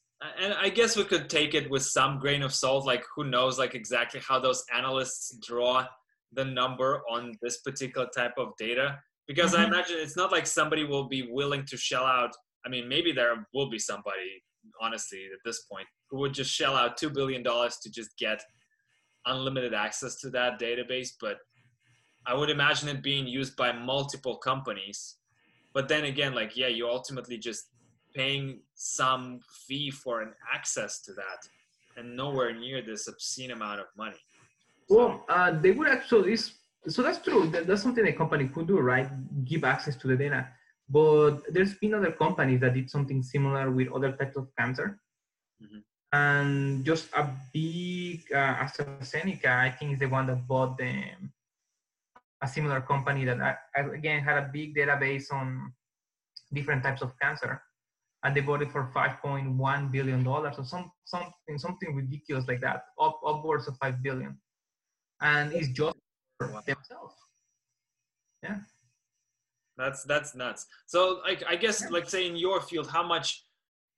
And 0.43 0.55
I 0.55 0.69
guess 0.69 0.97
we 0.97 1.05
could 1.05 1.29
take 1.29 1.53
it 1.55 1.69
with 1.69 1.83
some 1.83 2.19
grain 2.21 2.43
of 2.43 2.53
salt. 2.55 2.87
Like, 2.87 3.05
who 3.15 3.25
knows, 3.25 3.59
like 3.59 3.75
exactly 3.75 4.21
how 4.27 4.39
those 4.39 4.65
analysts 4.75 5.37
draw 5.47 5.87
the 6.33 6.45
number 6.45 7.03
on 7.11 7.35
this 7.43 7.57
particular 7.59 8.09
type 8.17 8.37
of 8.39 8.49
data? 8.59 8.99
Because 9.27 9.53
mm-hmm. 9.53 9.63
I 9.63 9.67
imagine 9.67 9.97
it's 9.99 10.17
not 10.17 10.33
like 10.33 10.47
somebody 10.47 10.85
will 10.85 11.09
be 11.09 11.23
willing 11.31 11.65
to 11.67 11.77
shell 11.77 12.05
out. 12.05 12.33
I 12.65 12.69
mean, 12.69 12.89
maybe 12.89 13.13
there 13.13 13.47
will 13.53 13.69
be 13.69 13.79
somebody, 13.79 14.31
honestly, 14.81 15.23
at 15.35 15.41
this 15.45 15.61
point, 15.71 15.89
who 16.09 16.19
would 16.21 16.35
just 16.35 16.53
shell 16.53 16.77
out 16.77 16.97
two 16.97 17.11
billion 17.11 17.43
dollars 17.43 17.79
to 17.83 17.91
just 17.91 18.11
get 18.17 18.41
unlimited 19.27 19.75
access 19.75 20.17
to 20.21 20.31
that 20.31 20.61
database, 20.61 21.11
but 21.21 21.39
I 22.27 22.35
would 22.35 22.51
imagine 22.51 22.89
it 22.89 23.03
being 23.03 23.27
used 23.27 23.57
by 23.57 23.73
multiple 23.73 24.37
companies. 24.37 25.17
But 25.75 25.89
then 25.89 26.05
again, 26.05 26.35
like, 26.35 26.57
yeah, 26.57 26.69
you 26.69 26.89
ultimately 26.89 27.39
just 27.39 27.67
paying 28.15 28.61
some 28.75 29.41
fee 29.67 29.91
for 29.91 30.23
an 30.23 30.33
access 30.53 31.01
to 31.03 31.13
that 31.13 31.41
and 31.97 32.17
nowhere 32.17 32.53
near 32.59 32.83
this 32.83 33.09
obscene 33.09 33.51
amount 33.51 33.81
of 33.81 33.87
money. 33.97 34.17
Well, 34.89 35.25
uh, 35.29 35.53
they 35.61 35.73
would 35.73 35.89
actually, 35.89 36.37
so 36.37 37.03
that's 37.03 37.19
true. 37.19 37.49
That's 37.51 37.83
something 37.83 38.07
a 38.07 38.13
company 38.13 38.49
could 38.49 38.67
do, 38.67 38.79
right? 38.79 39.09
Give 39.45 39.65
access 39.65 39.97
to 39.97 40.09
the 40.09 40.17
data. 40.17 40.49
But 40.89 41.43
there's 41.53 41.75
been 41.75 41.95
other 41.95 42.13
companies 42.13 42.61
that 42.61 42.75
did 42.75 42.91
something 42.91 43.23
similar 43.23 43.71
with 43.71 43.89
other 43.93 44.13
types 44.13 44.37
of 44.37 44.49
cancer. 44.57 45.01
Mm-hmm 45.63 45.79
and 46.17 46.85
just 46.85 47.09
a 47.15 47.29
big 47.53 48.25
uh, 48.33 48.55
AstraZeneca, 48.65 49.53
I 49.67 49.71
think 49.71 49.95
is 49.95 49.99
the 49.99 50.07
one 50.07 50.27
that 50.27 50.47
bought 50.47 50.79
them. 50.79 51.33
A 52.43 52.49
similar 52.49 52.81
company 52.81 53.25
that 53.25 53.39
uh, 53.41 53.91
again 53.93 54.23
had 54.23 54.37
a 54.37 54.51
big 54.53 54.77
database 54.77 55.33
on 55.33 55.73
different 56.53 56.83
types 56.83 57.03
of 57.03 57.11
cancer, 57.21 57.63
and 58.23 58.37
they 58.37 58.43
bought 58.43 58.63
it 58.63 58.71
for 58.71 58.91
5.1 58.95 59.93
billion 59.93 60.23
dollars 60.23 60.57
or 60.59 60.65
some 60.65 60.91
something 61.05 61.57
something 61.57 61.95
ridiculous 61.95 62.47
like 62.47 62.61
that, 62.61 62.83
up 63.01 63.19
upwards 63.27 63.67
of 63.69 63.75
five 63.83 64.03
billion, 64.03 64.37
and 65.23 65.53
it's 65.53 65.69
just 65.69 65.97
for 66.39 66.49
themselves. 66.67 67.15
Yeah, 68.43 68.59
that's 69.79 70.05
that's 70.05 70.35
nuts. 70.35 70.67
So, 70.87 71.21
like, 71.25 71.43
I 71.49 71.57
guess, 71.57 71.91
like, 71.91 72.09
say 72.09 72.27
in 72.27 72.37
your 72.37 72.61
field, 72.61 72.89
how 72.91 73.03
much 73.03 73.46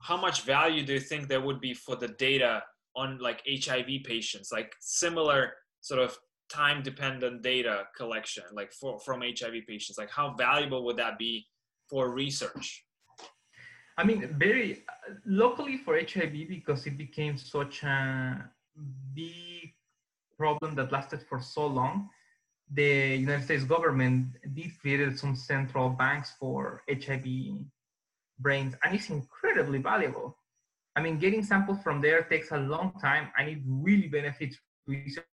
how 0.00 0.16
much 0.16 0.42
value 0.42 0.84
do 0.84 0.94
you 0.94 1.00
think 1.00 1.28
there 1.28 1.40
would 1.40 1.60
be 1.60 1.74
for 1.74 1.96
the 1.96 2.08
data 2.08 2.62
on 2.96 3.18
like 3.18 3.42
HIV 3.46 4.04
patients, 4.04 4.50
like 4.52 4.72
similar 4.80 5.52
sort 5.80 6.00
of 6.00 6.16
time 6.48 6.82
dependent 6.82 7.42
data 7.42 7.84
collection, 7.96 8.44
like 8.52 8.72
for, 8.72 8.98
from 9.00 9.22
HIV 9.22 9.66
patients? 9.66 9.98
Like 9.98 10.10
how 10.10 10.34
valuable 10.34 10.84
would 10.84 10.96
that 10.98 11.18
be 11.18 11.46
for 11.88 12.10
research? 12.10 12.84
I 13.96 14.04
mean, 14.04 14.32
very 14.38 14.84
locally 15.26 15.78
for 15.78 15.98
HIV 15.98 16.48
because 16.48 16.86
it 16.86 16.96
became 16.96 17.36
such 17.36 17.82
a 17.82 18.48
big 19.12 19.74
problem 20.36 20.76
that 20.76 20.92
lasted 20.92 21.22
for 21.28 21.40
so 21.40 21.66
long. 21.66 22.08
The 22.70 23.16
United 23.16 23.44
States 23.44 23.64
government 23.64 24.36
did 24.54 24.78
created 24.78 25.18
some 25.18 25.34
central 25.34 25.88
banks 25.88 26.32
for 26.38 26.82
HIV 26.88 27.26
brains 28.38 28.74
and 28.82 28.94
it's 28.94 29.10
incredibly 29.10 29.78
valuable. 29.78 30.36
I 30.96 31.00
mean, 31.00 31.18
getting 31.18 31.44
samples 31.44 31.78
from 31.82 32.00
there 32.00 32.22
takes 32.22 32.50
a 32.50 32.58
long 32.58 32.92
time 33.00 33.28
and 33.38 33.48
it 33.48 33.58
really 33.66 34.08
benefits 34.08 34.56
research 34.86 35.24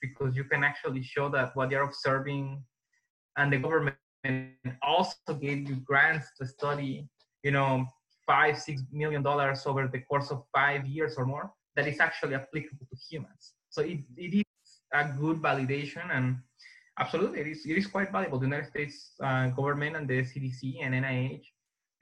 because 0.00 0.34
you 0.34 0.44
can 0.44 0.64
actually 0.64 1.02
show 1.02 1.28
that 1.30 1.54
what 1.54 1.70
you're 1.70 1.84
observing 1.84 2.62
and 3.36 3.52
the 3.52 3.58
government 3.58 3.96
also 4.82 5.34
gave 5.40 5.68
you 5.68 5.76
grants 5.76 6.26
to 6.38 6.46
study, 6.46 7.08
you 7.42 7.50
know, 7.50 7.86
five, 8.26 8.58
six 8.58 8.82
million 8.92 9.22
dollars 9.22 9.62
over 9.66 9.88
the 9.88 10.00
course 10.00 10.30
of 10.30 10.44
five 10.54 10.86
years 10.86 11.14
or 11.16 11.26
more 11.26 11.52
that 11.76 11.86
is 11.86 12.00
actually 12.00 12.34
applicable 12.34 12.86
to 12.90 12.96
humans. 13.08 13.54
So 13.70 13.82
it, 13.82 14.00
it 14.16 14.34
is 14.34 14.44
a 14.92 15.04
good 15.04 15.40
validation 15.40 16.04
and 16.12 16.36
absolutely 16.98 17.40
it 17.40 17.46
is, 17.46 17.64
it 17.66 17.76
is 17.76 17.86
quite 17.86 18.12
valuable. 18.12 18.38
The 18.38 18.46
United 18.46 18.68
States 18.68 19.12
uh, 19.22 19.48
government 19.48 19.96
and 19.96 20.06
the 20.08 20.22
CDC 20.22 20.78
and 20.82 20.94
NIH 20.94 21.44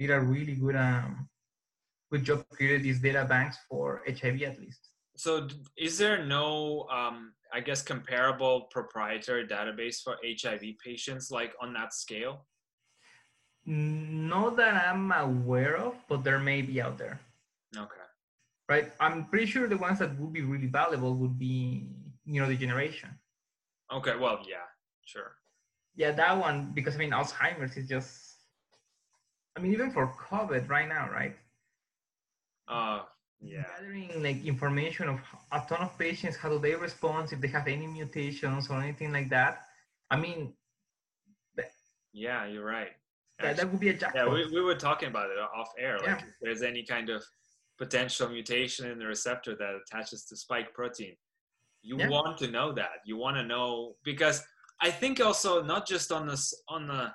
did 0.01 0.11
a 0.11 0.21
really 0.21 0.55
good 0.55 0.77
um, 0.77 1.29
good 2.11 2.25
job 2.25 2.45
creating 2.51 2.83
these 2.83 3.01
data 3.01 3.25
banks 3.29 3.59
for 3.69 4.03
HIV 4.09 4.43
at 4.43 4.59
least. 4.59 4.89
So 5.17 5.47
is 5.77 5.99
there 5.99 6.25
no, 6.25 6.87
um, 6.91 7.35
I 7.53 7.61
guess, 7.61 7.83
comparable 7.83 8.63
proprietary 8.71 9.47
database 9.47 10.03
for 10.03 10.17
HIV 10.25 10.63
patients 10.83 11.31
like 11.31 11.53
on 11.61 11.75
that 11.75 11.93
scale? 11.93 12.47
Not 13.67 14.57
that 14.57 14.89
I'm 14.89 15.13
aware 15.13 15.77
of, 15.77 15.95
but 16.09 16.25
there 16.25 16.39
may 16.39 16.63
be 16.63 16.81
out 16.81 16.97
there. 16.97 17.21
Okay. 17.77 18.07
Right. 18.71 18.93
I'm 19.01 19.27
pretty 19.27 19.47
sure 19.47 19.69
the 19.69 19.77
ones 19.77 19.99
that 19.99 20.19
would 20.19 20.33
be 20.33 20.43
really 20.43 20.69
valuable 20.69 21.15
would 21.17 21.39
be 21.39 21.91
neurodegeneration. 22.27 23.11
Okay. 23.93 24.17
Well, 24.17 24.39
yeah, 24.49 24.65
sure. 25.05 25.33
Yeah, 25.95 26.13
that 26.13 26.39
one 26.39 26.71
because 26.73 26.95
I 26.95 26.99
mean 26.99 27.11
Alzheimer's 27.11 27.77
is 27.77 27.87
just 27.87 28.30
I 29.57 29.61
mean, 29.61 29.73
even 29.73 29.91
for 29.91 30.15
COVID 30.31 30.69
right 30.69 30.89
now, 30.89 31.11
right? 31.11 31.37
Uh, 32.69 33.03
yeah. 33.41 33.65
Gathering 33.79 34.23
like 34.23 34.45
information 34.45 35.09
of 35.09 35.21
a 35.53 35.63
ton 35.69 35.81
of 35.81 35.99
patients, 35.99 36.37
how 36.37 36.49
do 36.49 36.59
they 36.59 36.75
respond, 36.75 37.33
if 37.33 37.41
they 37.41 37.49
have 37.49 37.67
any 37.67 37.87
mutations 37.87 38.69
or 38.71 38.81
anything 38.81 39.13
like 39.13 39.29
that. 39.31 39.63
I 40.11 40.17
mean, 40.17 40.55
yeah, 42.13 42.47
you're 42.47 42.65
right. 42.65 42.91
Yeah, 43.43 43.55
that 43.55 43.71
would 43.71 43.81
be 43.81 43.89
a 43.89 43.95
jackpot. 43.95 44.27
Yeah, 44.27 44.33
we, 44.33 44.47
we 44.53 44.61
were 44.61 44.75
talking 44.75 45.09
about 45.09 45.31
it 45.31 45.39
off 45.39 45.73
air. 45.79 45.99
Like, 45.99 46.07
yeah. 46.07 46.17
if 46.17 46.35
there's 46.43 46.63
any 46.63 46.83
kind 46.85 47.09
of 47.09 47.25
potential 47.79 48.29
mutation 48.29 48.91
in 48.91 48.99
the 48.99 49.07
receptor 49.07 49.57
that 49.57 49.75
attaches 49.75 50.25
to 50.27 50.37
spike 50.37 50.75
protein, 50.75 51.17
you 51.83 51.97
yeah. 51.99 52.09
want 52.09 52.37
to 52.39 52.51
know 52.51 52.73
that. 52.73 53.01
You 53.07 53.17
want 53.17 53.37
to 53.37 53.45
know 53.45 53.95
because 54.05 54.43
I 54.83 54.91
think 54.91 55.21
also 55.21 55.63
not 55.63 55.87
just 55.87 56.13
on 56.13 56.27
this 56.27 56.53
on 56.69 56.87
the 56.87 57.13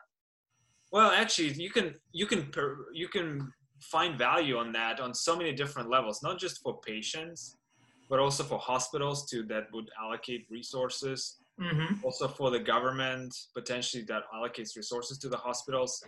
well, 0.91 1.11
actually, 1.11 1.53
you 1.53 1.69
can 1.69 1.93
you 2.11 2.25
can 2.25 2.51
you 2.93 3.07
can 3.07 3.51
find 3.81 4.17
value 4.17 4.57
on 4.57 4.71
that 4.71 4.99
on 4.99 5.13
so 5.13 5.35
many 5.35 5.53
different 5.53 5.89
levels, 5.89 6.21
not 6.23 6.39
just 6.39 6.61
for 6.61 6.79
patients, 6.79 7.57
but 8.09 8.19
also 8.19 8.43
for 8.43 8.57
hospitals 8.59 9.29
too 9.29 9.43
that 9.43 9.65
would 9.73 9.89
allocate 10.01 10.45
resources. 10.49 11.37
Mm-hmm. 11.59 12.03
Also 12.03 12.27
for 12.27 12.51
the 12.51 12.59
government 12.59 13.33
potentially 13.53 14.03
that 14.07 14.23
allocates 14.33 14.75
resources 14.75 15.17
to 15.19 15.29
the 15.29 15.37
hospitals. 15.37 16.03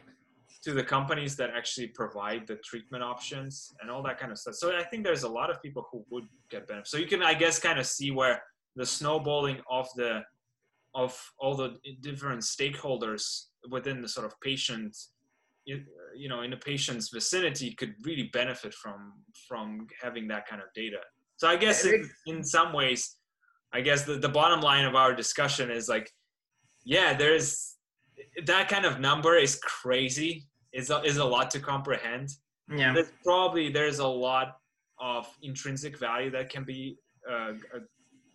to 0.63 0.74
the 0.74 0.84
companies 0.84 1.36
that 1.36 1.52
actually 1.56 1.88
provide 1.88 2.48
the 2.48 2.56
treatment 2.58 3.04
options 3.04 3.74
and 3.80 3.92
all 3.92 4.02
that 4.04 4.20
kind 4.20 4.32
of 4.32 4.38
stuff. 4.38 4.56
So 4.56 4.76
I 4.76 4.84
think 4.84 5.04
there's 5.04 5.24
a 5.24 5.30
lot 5.30 5.50
of 5.50 5.62
people 5.62 5.88
who 5.92 6.04
would 6.10 6.28
get 6.50 6.68
benefit. 6.68 6.88
So 6.88 6.98
you 6.98 7.08
can, 7.08 7.22
I 7.22 7.34
guess, 7.34 7.60
kind 7.60 7.80
of 7.80 7.86
see 7.86 8.12
where 8.12 8.42
the 8.76 8.86
snowballing 8.86 9.60
of 9.70 9.88
the 9.96 10.24
of 10.97 11.15
all 11.39 11.55
the 11.55 11.77
different 12.01 12.41
stakeholders 12.41 13.45
within 13.69 14.01
the 14.01 14.10
sort 14.10 14.25
of 14.25 14.33
patient, 14.41 14.97
you 15.63 16.27
know, 16.27 16.41
in 16.41 16.51
a 16.53 16.57
patient's 16.57 17.10
vicinity 17.10 17.75
could 17.75 17.93
really 18.03 18.29
benefit 18.33 18.73
from 18.73 19.13
from 19.47 19.88
having 20.01 20.27
that 20.27 20.47
kind 20.47 20.62
of 20.62 20.67
data. 20.73 20.97
So 21.38 21.47
I 21.47 21.55
guess 21.55 21.86
in, 21.86 22.10
in 22.25 22.43
some 22.43 22.73
ways, 22.73 23.17
I 23.71 23.81
guess 23.81 24.03
the, 24.03 24.15
the 24.15 24.29
bottom 24.29 24.60
line 24.60 24.86
of 24.86 24.95
our 24.95 25.13
discussion 25.13 25.69
is 25.69 25.88
like, 25.88 26.12
yeah, 26.83 27.13
there's 27.13 27.75
that 28.45 28.67
kind 28.67 28.86
of 28.86 28.99
number 28.99 29.38
is 29.38 29.60
crazy. 29.63 30.47
Is 30.73 30.89
a, 30.89 31.01
is 31.03 31.17
a 31.17 31.25
lot 31.25 31.51
to 31.51 31.60
comprehend. 31.60 32.29
Yeah. 32.75 32.93
There's 32.93 33.12
probably 33.23 33.69
there's 33.69 33.99
a 33.99 34.07
lot 34.07 34.57
of 34.99 35.27
intrinsic 35.43 35.99
value 35.99 36.31
that 36.31 36.49
can 36.49 36.63
be 36.63 36.97
uh, 37.29 37.53
uh 37.75 37.86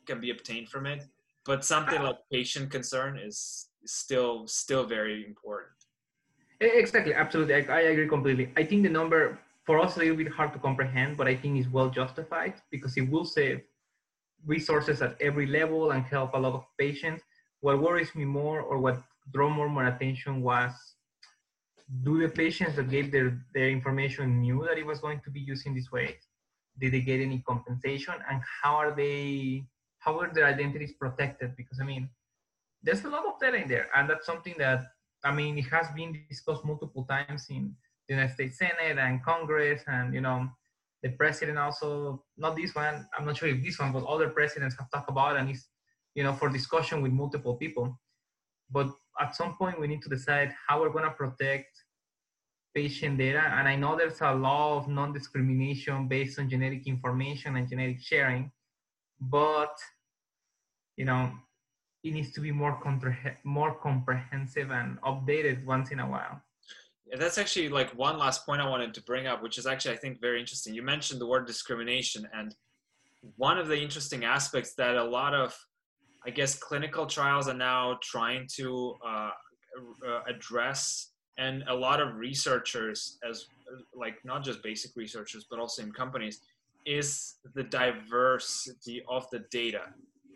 can 0.06 0.20
be 0.20 0.30
obtained 0.30 0.68
from 0.68 0.86
it, 0.86 1.04
but 1.44 1.64
something 1.64 2.00
like 2.02 2.16
patient 2.30 2.70
concern 2.70 3.18
is 3.18 3.68
still 3.84 4.46
still 4.46 4.84
very 4.84 5.24
important. 5.26 5.70
Exactly, 6.60 7.14
absolutely. 7.14 7.54
I, 7.54 7.78
I 7.78 7.80
agree 7.92 8.08
completely. 8.08 8.52
I 8.56 8.64
think 8.64 8.84
the 8.84 8.88
number 8.88 9.38
for 9.64 9.80
us 9.80 9.96
a 9.96 10.00
little 10.00 10.16
bit 10.16 10.28
hard 10.28 10.52
to 10.52 10.58
comprehend, 10.58 11.16
but 11.16 11.26
I 11.26 11.34
think 11.36 11.58
is 11.58 11.68
well 11.68 11.90
justified 11.90 12.54
because 12.70 12.96
it 12.96 13.08
will 13.10 13.24
save 13.24 13.62
resources 14.46 15.02
at 15.02 15.16
every 15.20 15.46
level 15.46 15.92
and 15.92 16.04
help 16.04 16.34
a 16.34 16.38
lot 16.38 16.54
of 16.54 16.64
patients. 16.78 17.22
What 17.60 17.80
worries 17.80 18.14
me 18.14 18.24
more 18.24 18.60
or 18.60 18.78
what 18.78 19.02
drew 19.32 19.50
more 19.50 19.68
my 19.68 19.88
attention 19.88 20.42
was 20.42 20.72
do 22.02 22.20
the 22.20 22.28
patients 22.28 22.76
that 22.76 22.90
gave 22.90 23.12
their, 23.12 23.38
their 23.54 23.68
information 23.68 24.40
knew 24.40 24.64
that 24.66 24.78
it 24.78 24.86
was 24.86 25.00
going 25.00 25.20
to 25.24 25.30
be 25.30 25.40
used 25.40 25.66
in 25.66 25.74
this 25.74 25.92
way? 25.92 26.18
Did 26.80 26.92
they 26.92 27.00
get 27.00 27.20
any 27.20 27.40
compensation? 27.46 28.14
And 28.30 28.40
how 28.62 28.76
are 28.76 28.94
they, 28.94 29.64
how 30.04 30.18
are 30.18 30.32
their 30.32 30.46
identities 30.46 30.92
protected? 30.92 31.54
Because 31.56 31.80
I 31.80 31.84
mean, 31.84 32.08
there's 32.82 33.04
a 33.04 33.08
lot 33.08 33.24
of 33.26 33.38
data 33.40 33.62
in 33.62 33.68
there. 33.68 33.88
And 33.94 34.10
that's 34.10 34.26
something 34.26 34.54
that, 34.58 34.82
I 35.24 35.32
mean, 35.32 35.58
it 35.58 35.66
has 35.66 35.86
been 35.94 36.24
discussed 36.28 36.64
multiple 36.64 37.04
times 37.04 37.46
in 37.48 37.74
the 38.08 38.14
United 38.14 38.34
States 38.34 38.58
Senate 38.58 38.98
and 38.98 39.24
Congress 39.24 39.82
and, 39.86 40.12
you 40.12 40.20
know, 40.20 40.48
the 41.02 41.10
president 41.10 41.58
also, 41.58 42.24
not 42.36 42.56
this 42.56 42.74
one, 42.74 43.06
I'm 43.16 43.24
not 43.24 43.36
sure 43.36 43.48
if 43.48 43.62
this 43.62 43.78
one, 43.78 43.92
but 43.92 44.04
other 44.04 44.28
presidents 44.30 44.76
have 44.78 44.90
talked 44.90 45.10
about 45.10 45.36
and 45.36 45.48
it's, 45.50 45.68
you 46.14 46.22
know, 46.22 46.32
for 46.32 46.48
discussion 46.48 47.02
with 47.02 47.12
multiple 47.12 47.54
people. 47.54 47.98
But 48.70 48.88
at 49.20 49.36
some 49.36 49.56
point 49.56 49.80
we 49.80 49.86
need 49.86 50.02
to 50.02 50.08
decide 50.08 50.52
how 50.66 50.80
we're 50.80 50.90
going 50.90 51.04
to 51.04 51.10
protect 51.10 51.70
patient 52.74 53.18
data. 53.18 53.42
And 53.56 53.68
I 53.68 53.76
know 53.76 53.96
there's 53.96 54.20
a 54.20 54.34
law 54.34 54.78
of 54.78 54.88
non-discrimination 54.88 56.08
based 56.08 56.38
on 56.38 56.48
genetic 56.48 56.86
information 56.86 57.56
and 57.56 57.68
genetic 57.68 58.00
sharing, 58.00 58.50
but 59.20 59.76
you 60.96 61.04
know, 61.04 61.32
it 62.04 62.12
needs 62.12 62.32
to 62.32 62.40
be 62.40 62.52
more 62.52 62.78
compre- 62.84 63.36
more 63.44 63.74
comprehensive 63.74 64.70
and 64.70 65.00
updated 65.02 65.64
once 65.64 65.90
in 65.90 66.00
a 66.00 66.08
while. 66.08 66.40
Yeah, 67.06 67.18
that's 67.18 67.38
actually 67.38 67.68
like 67.68 67.90
one 67.96 68.18
last 68.18 68.44
point 68.46 68.60
I 68.60 68.68
wanted 68.68 68.94
to 68.94 69.02
bring 69.02 69.26
up, 69.26 69.42
which 69.42 69.58
is 69.58 69.66
actually 69.66 69.94
I 69.94 69.98
think 69.98 70.20
very 70.20 70.40
interesting. 70.40 70.74
You 70.74 70.82
mentioned 70.82 71.20
the 71.20 71.26
word 71.26 71.46
discrimination, 71.46 72.28
and 72.32 72.54
one 73.36 73.58
of 73.58 73.68
the 73.68 73.80
interesting 73.80 74.24
aspects 74.24 74.74
that 74.74 74.96
a 74.96 75.04
lot 75.04 75.34
of 75.34 75.56
I 76.26 76.30
guess 76.30 76.54
clinical 76.54 77.06
trials 77.06 77.48
are 77.48 77.54
now 77.54 77.98
trying 78.02 78.46
to 78.56 78.96
uh, 79.04 79.30
uh, 80.06 80.20
address, 80.28 81.10
and 81.38 81.64
a 81.68 81.74
lot 81.74 82.00
of 82.00 82.16
researchers, 82.16 83.18
as 83.28 83.46
like 83.94 84.16
not 84.24 84.44
just 84.44 84.62
basic 84.62 84.94
researchers, 84.96 85.46
but 85.50 85.58
also 85.58 85.82
in 85.82 85.92
companies, 85.92 86.40
is 86.86 87.36
the 87.54 87.62
diversity 87.62 89.02
of 89.08 89.26
the 89.30 89.40
data, 89.50 89.82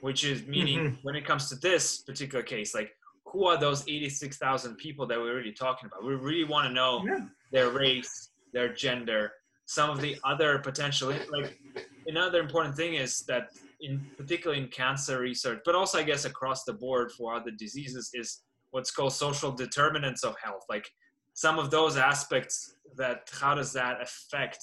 which 0.01 0.25
is 0.25 0.47
meaning 0.47 0.79
mm-hmm. 0.79 0.95
when 1.03 1.17
it 1.17 1.25
comes 1.25 1.49
to 1.49 1.57
this 1.57 1.99
particular 1.99 2.43
case, 2.43 2.75
like 2.75 2.91
who 3.25 3.47
are 3.47 3.59
those 3.59 3.83
86,000 3.89 4.77
people 4.77 5.07
that 5.07 5.19
we're 5.19 5.37
really 5.37 5.53
talking 5.53 5.89
about? 5.89 6.07
We 6.07 6.15
really 6.15 6.45
want 6.45 6.69
to 6.69 6.73
know 6.73 7.05
yeah. 7.07 7.21
their 7.53 7.71
race, 7.71 8.31
their 8.53 8.73
gender, 8.73 9.33
some 9.67 9.91
of 9.91 10.01
the 10.01 10.17
other 10.25 10.59
potential, 10.59 11.13
like 11.31 11.59
another 12.07 12.41
important 12.41 12.77
thing 12.77 12.95
is 12.95 13.25
that 13.27 13.49
in 13.81 14.07
particularly 14.17 14.63
in 14.63 14.69
cancer 14.69 15.19
research, 15.19 15.61
but 15.65 15.75
also 15.75 15.99
I 15.99 16.05
guess 16.05 16.25
across 16.25 16.65
the 16.65 16.73
board 16.73 17.13
for 17.13 17.35
other 17.35 17.51
diseases, 17.51 18.11
is 18.15 18.43
what's 18.71 18.91
called 18.91 19.13
social 19.13 19.51
determinants 19.51 20.25
of 20.25 20.37
health. 20.43 20.65
Like 20.71 20.89
some 21.35 21.59
of 21.59 21.71
those 21.71 21.97
aspects 21.97 22.77
that 22.97 23.29
how 23.33 23.55
does 23.55 23.73
that 23.73 24.01
affect 24.01 24.59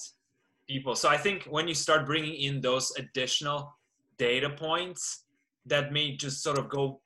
people? 0.68 0.96
So 0.96 1.08
I 1.08 1.18
think 1.18 1.44
when 1.44 1.68
you 1.68 1.74
start 1.74 2.06
bringing 2.06 2.34
in 2.34 2.60
those 2.60 2.92
additional 2.98 3.76
data 4.16 4.50
points, 4.50 5.23
that 5.66 5.92
may 5.92 6.16
just 6.16 6.42
sort 6.42 6.58
of 6.58 6.68
go 6.68 7.00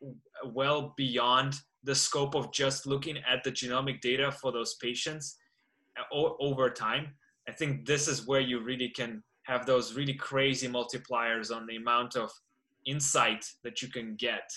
well 0.44 0.94
beyond 0.96 1.54
the 1.84 1.94
scope 1.94 2.34
of 2.34 2.52
just 2.52 2.86
looking 2.86 3.18
at 3.18 3.44
the 3.44 3.52
genomic 3.52 4.00
data 4.00 4.30
for 4.32 4.52
those 4.52 4.74
patients 4.74 5.36
uh, 5.98 6.30
over 6.40 6.68
time. 6.68 7.08
I 7.48 7.52
think 7.52 7.86
this 7.86 8.08
is 8.08 8.26
where 8.26 8.40
you 8.40 8.60
really 8.60 8.90
can 8.90 9.22
have 9.44 9.64
those 9.64 9.94
really 9.94 10.12
crazy 10.14 10.68
multipliers 10.68 11.54
on 11.54 11.66
the 11.66 11.76
amount 11.76 12.16
of 12.16 12.30
insight 12.86 13.44
that 13.64 13.80
you 13.80 13.88
can 13.88 14.16
get. 14.16 14.50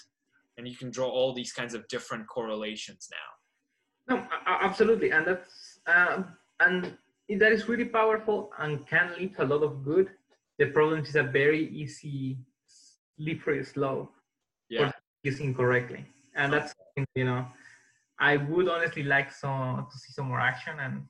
And 0.58 0.68
you 0.68 0.76
can 0.76 0.92
draw 0.92 1.08
all 1.08 1.34
these 1.34 1.54
kinds 1.54 1.74
of 1.74 1.88
different 1.88 2.28
correlations 2.28 3.08
now. 3.12 4.16
No 4.16 4.28
absolutely. 4.46 5.12
And 5.12 5.26
that's 5.26 5.80
um, 5.88 6.26
and 6.60 6.98
that 7.40 7.52
is 7.52 7.70
really 7.70 7.86
powerful 7.86 8.52
and 8.60 8.86
can 8.86 9.14
lead 9.18 9.36
to 9.36 9.44
a 9.44 9.46
lot 9.46 9.64
of 9.64 9.84
good. 9.84 10.10
The 10.60 10.68
problem 10.68 11.00
is 11.00 11.16
a 11.16 11.24
very 11.24 11.70
easy 11.70 12.38
slippery 13.18 13.64
slope 13.64 14.12
yeah. 14.70 14.90
for 14.90 14.98
using 15.24 15.54
correctly 15.54 16.06
and 16.36 16.52
that's 16.52 16.74
you 17.16 17.26
know 17.26 17.46
i 18.20 18.38
would 18.38 18.68
honestly 18.68 19.04
like 19.04 19.32
some 19.32 19.88
to 19.92 19.98
see 19.98 20.12
some 20.12 20.28
more 20.28 20.40
action 20.40 20.74
and 20.80 21.04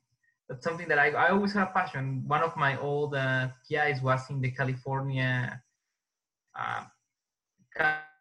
that's 0.52 0.66
something 0.66 0.90
that 0.90 1.00
I, 1.00 1.12
I 1.12 1.30
always 1.30 1.54
have 1.54 1.74
passion. 1.74 2.24
One 2.28 2.44
of 2.44 2.58
my 2.58 2.78
old 2.78 3.16
uh, 3.16 3.48
PIs 3.66 4.02
was 4.02 4.30
in 4.30 4.42
the 4.42 4.52
California 4.52 5.62
uh, 6.60 6.84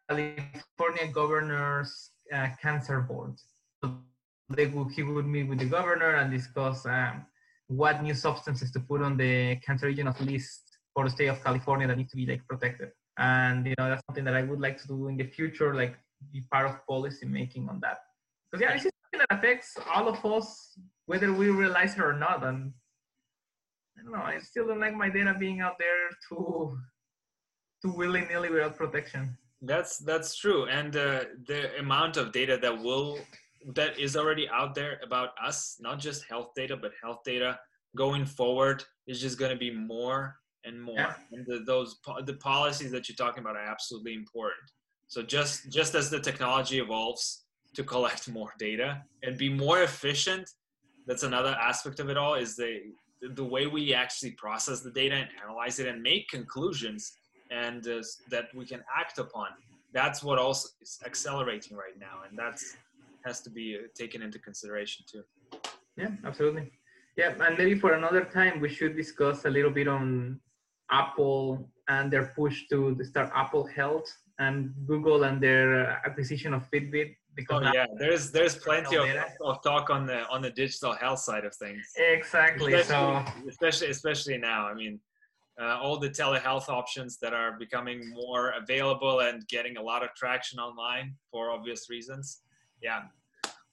California 0.09 1.07
Governor's 1.13 2.11
uh, 2.33 2.47
Cancer 2.61 3.01
Board. 3.01 3.33
So 3.83 3.97
they 4.49 4.67
would, 4.67 4.91
he 4.91 5.03
would 5.03 5.25
meet 5.25 5.43
with 5.43 5.59
the 5.59 5.65
governor 5.65 6.15
and 6.15 6.31
discuss 6.31 6.85
um, 6.85 7.25
what 7.67 8.03
new 8.03 8.13
substances 8.13 8.71
to 8.71 8.79
put 8.79 9.01
on 9.01 9.17
the 9.17 9.57
cancerogenous 9.67 10.19
list 10.25 10.63
for 10.93 11.05
the 11.05 11.09
state 11.09 11.27
of 11.27 11.43
California 11.43 11.87
that 11.87 11.97
need 11.97 12.09
to 12.09 12.15
be 12.15 12.25
like 12.25 12.45
protected. 12.47 12.91
And 13.21 13.67
you 13.67 13.75
know 13.77 13.87
that's 13.87 14.03
something 14.07 14.25
that 14.25 14.33
I 14.35 14.41
would 14.41 14.59
like 14.59 14.81
to 14.81 14.87
do 14.87 15.07
in 15.07 15.15
the 15.15 15.27
future, 15.27 15.75
like 15.75 15.95
be 16.33 16.41
part 16.51 16.65
of 16.67 16.85
policy 16.87 17.27
making 17.27 17.69
on 17.69 17.79
that. 17.81 17.99
Because 18.51 18.63
yeah, 18.63 18.73
this 18.73 18.85
is 18.85 18.91
something 19.03 19.25
that 19.29 19.37
affects 19.37 19.77
all 19.93 20.07
of 20.07 20.25
us 20.25 20.77
whether 21.05 21.31
we 21.31 21.49
realize 21.49 21.93
it 21.93 22.01
or 22.01 22.13
not. 22.13 22.43
And 22.43 22.73
I 23.97 24.03
don't 24.03 24.13
know, 24.13 24.23
I 24.23 24.39
still 24.39 24.67
don't 24.67 24.79
like 24.79 24.95
my 24.95 25.09
data 25.09 25.35
being 25.37 25.61
out 25.61 25.77
there 25.77 26.09
too 26.27 26.77
too 27.83 27.91
willy 27.91 28.21
nilly 28.21 28.49
without 28.49 28.75
protection. 28.75 29.37
That's 29.61 29.99
that's 29.99 30.35
true, 30.35 30.65
and 30.65 30.95
uh, 30.95 31.25
the 31.45 31.77
amount 31.77 32.17
of 32.17 32.31
data 32.31 32.57
that 32.59 32.75
will 32.75 33.19
that 33.75 33.99
is 33.99 34.17
already 34.17 34.49
out 34.49 34.73
there 34.73 34.99
about 35.03 35.29
us, 35.43 35.77
not 35.79 35.99
just 35.99 36.25
health 36.27 36.49
data, 36.55 36.75
but 36.75 36.91
health 37.03 37.19
data 37.23 37.59
going 37.95 38.25
forward 38.25 38.83
is 39.05 39.21
just 39.21 39.37
going 39.37 39.51
to 39.51 39.57
be 39.57 39.69
more 39.69 40.40
and 40.65 40.81
more. 40.81 40.95
Yeah. 40.95 41.13
And 41.31 41.45
the, 41.45 41.59
those 41.65 41.97
the 42.25 42.33
policies 42.35 42.91
that 42.91 43.09
you're 43.09 43.15
talking 43.15 43.41
about 43.43 43.55
are 43.55 43.65
absolutely 43.65 44.13
important. 44.13 44.67
So 45.07 45.21
just 45.21 45.71
just 45.71 45.95
as 45.95 46.09
the 46.09 46.19
technology 46.19 46.79
evolves 46.79 47.45
to 47.75 47.83
collect 47.83 48.29
more 48.37 48.53
data 48.59 49.01
and 49.23 49.37
be 49.37 49.49
more 49.49 49.83
efficient 49.83 50.49
that's 51.07 51.23
another 51.23 51.55
aspect 51.61 51.99
of 51.99 52.09
it 52.09 52.17
all 52.17 52.35
is 52.35 52.55
the 52.55 52.79
the 53.35 53.43
way 53.43 53.67
we 53.67 53.93
actually 53.93 54.31
process 54.31 54.81
the 54.81 54.91
data 54.91 55.15
and 55.15 55.29
analyze 55.43 55.79
it 55.79 55.87
and 55.87 56.01
make 56.01 56.27
conclusions 56.29 57.13
and 57.51 57.87
uh, 57.87 58.01
that 58.29 58.45
we 58.55 58.65
can 58.65 58.81
act 58.97 59.19
upon 59.19 59.47
that's 59.93 60.23
what 60.23 60.39
also 60.39 60.69
is 60.81 60.99
accelerating 61.05 61.75
right 61.77 61.97
now 61.99 62.19
and 62.27 62.37
that's 62.37 62.77
has 63.25 63.41
to 63.41 63.49
be 63.49 63.77
uh, 63.77 63.87
taken 63.95 64.21
into 64.21 64.39
consideration 64.39 65.05
too 65.11 65.23
yeah 65.97 66.09
absolutely 66.25 66.71
yeah 67.17 67.33
and 67.45 67.57
maybe 67.57 67.75
for 67.77 67.93
another 67.93 68.23
time 68.23 68.59
we 68.59 68.69
should 68.69 68.95
discuss 68.95 69.45
a 69.45 69.49
little 69.49 69.71
bit 69.71 69.87
on 69.87 70.39
apple 70.91 71.69
and 71.87 72.11
their 72.11 72.27
push 72.35 72.67
to 72.69 72.97
start 73.03 73.29
apple 73.33 73.65
health 73.65 74.09
and 74.39 74.73
google 74.87 75.23
and 75.23 75.41
their 75.41 75.67
uh, 75.87 75.95
acquisition 76.05 76.53
of 76.53 76.69
fitbit 76.71 77.15
because 77.35 77.63
oh 77.65 77.71
yeah 77.73 77.85
there's 77.97 78.31
there's 78.31 78.55
plenty 78.55 78.95
of, 78.97 79.07
of 79.41 79.61
talk 79.63 79.89
on 79.89 80.05
the 80.05 80.27
on 80.29 80.41
the 80.41 80.49
digital 80.51 80.93
health 80.93 81.19
side 81.19 81.45
of 81.45 81.55
things 81.55 81.85
exactly 81.97 82.73
especially, 82.73 83.23
so 83.45 83.49
especially 83.49 83.89
especially 83.89 84.37
now 84.37 84.67
i 84.67 84.73
mean 84.73 84.99
uh, 85.61 85.77
all 85.81 85.99
the 85.99 86.09
telehealth 86.09 86.69
options 86.69 87.17
that 87.21 87.33
are 87.33 87.51
becoming 87.59 88.09
more 88.09 88.53
available 88.61 89.19
and 89.19 89.47
getting 89.47 89.77
a 89.77 89.81
lot 89.81 90.01
of 90.03 90.09
traction 90.15 90.59
online 90.59 91.13
for 91.29 91.51
obvious 91.51 91.89
reasons 91.89 92.41
yeah 92.81 93.01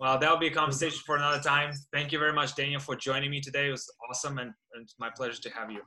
Well, 0.00 0.16
that'll 0.18 0.38
be 0.38 0.46
a 0.46 0.52
conversation 0.52 1.00
for 1.04 1.16
another 1.16 1.42
time. 1.42 1.72
Thank 1.92 2.12
you 2.12 2.20
very 2.20 2.32
much, 2.32 2.54
Daniel, 2.54 2.80
for 2.80 2.94
joining 2.94 3.30
me 3.30 3.40
today. 3.40 3.66
It 3.66 3.72
was 3.72 3.90
awesome 4.08 4.38
and, 4.38 4.52
and 4.74 4.88
my 5.00 5.10
pleasure 5.10 5.42
to 5.42 5.50
have 5.50 5.72
you. 5.72 5.82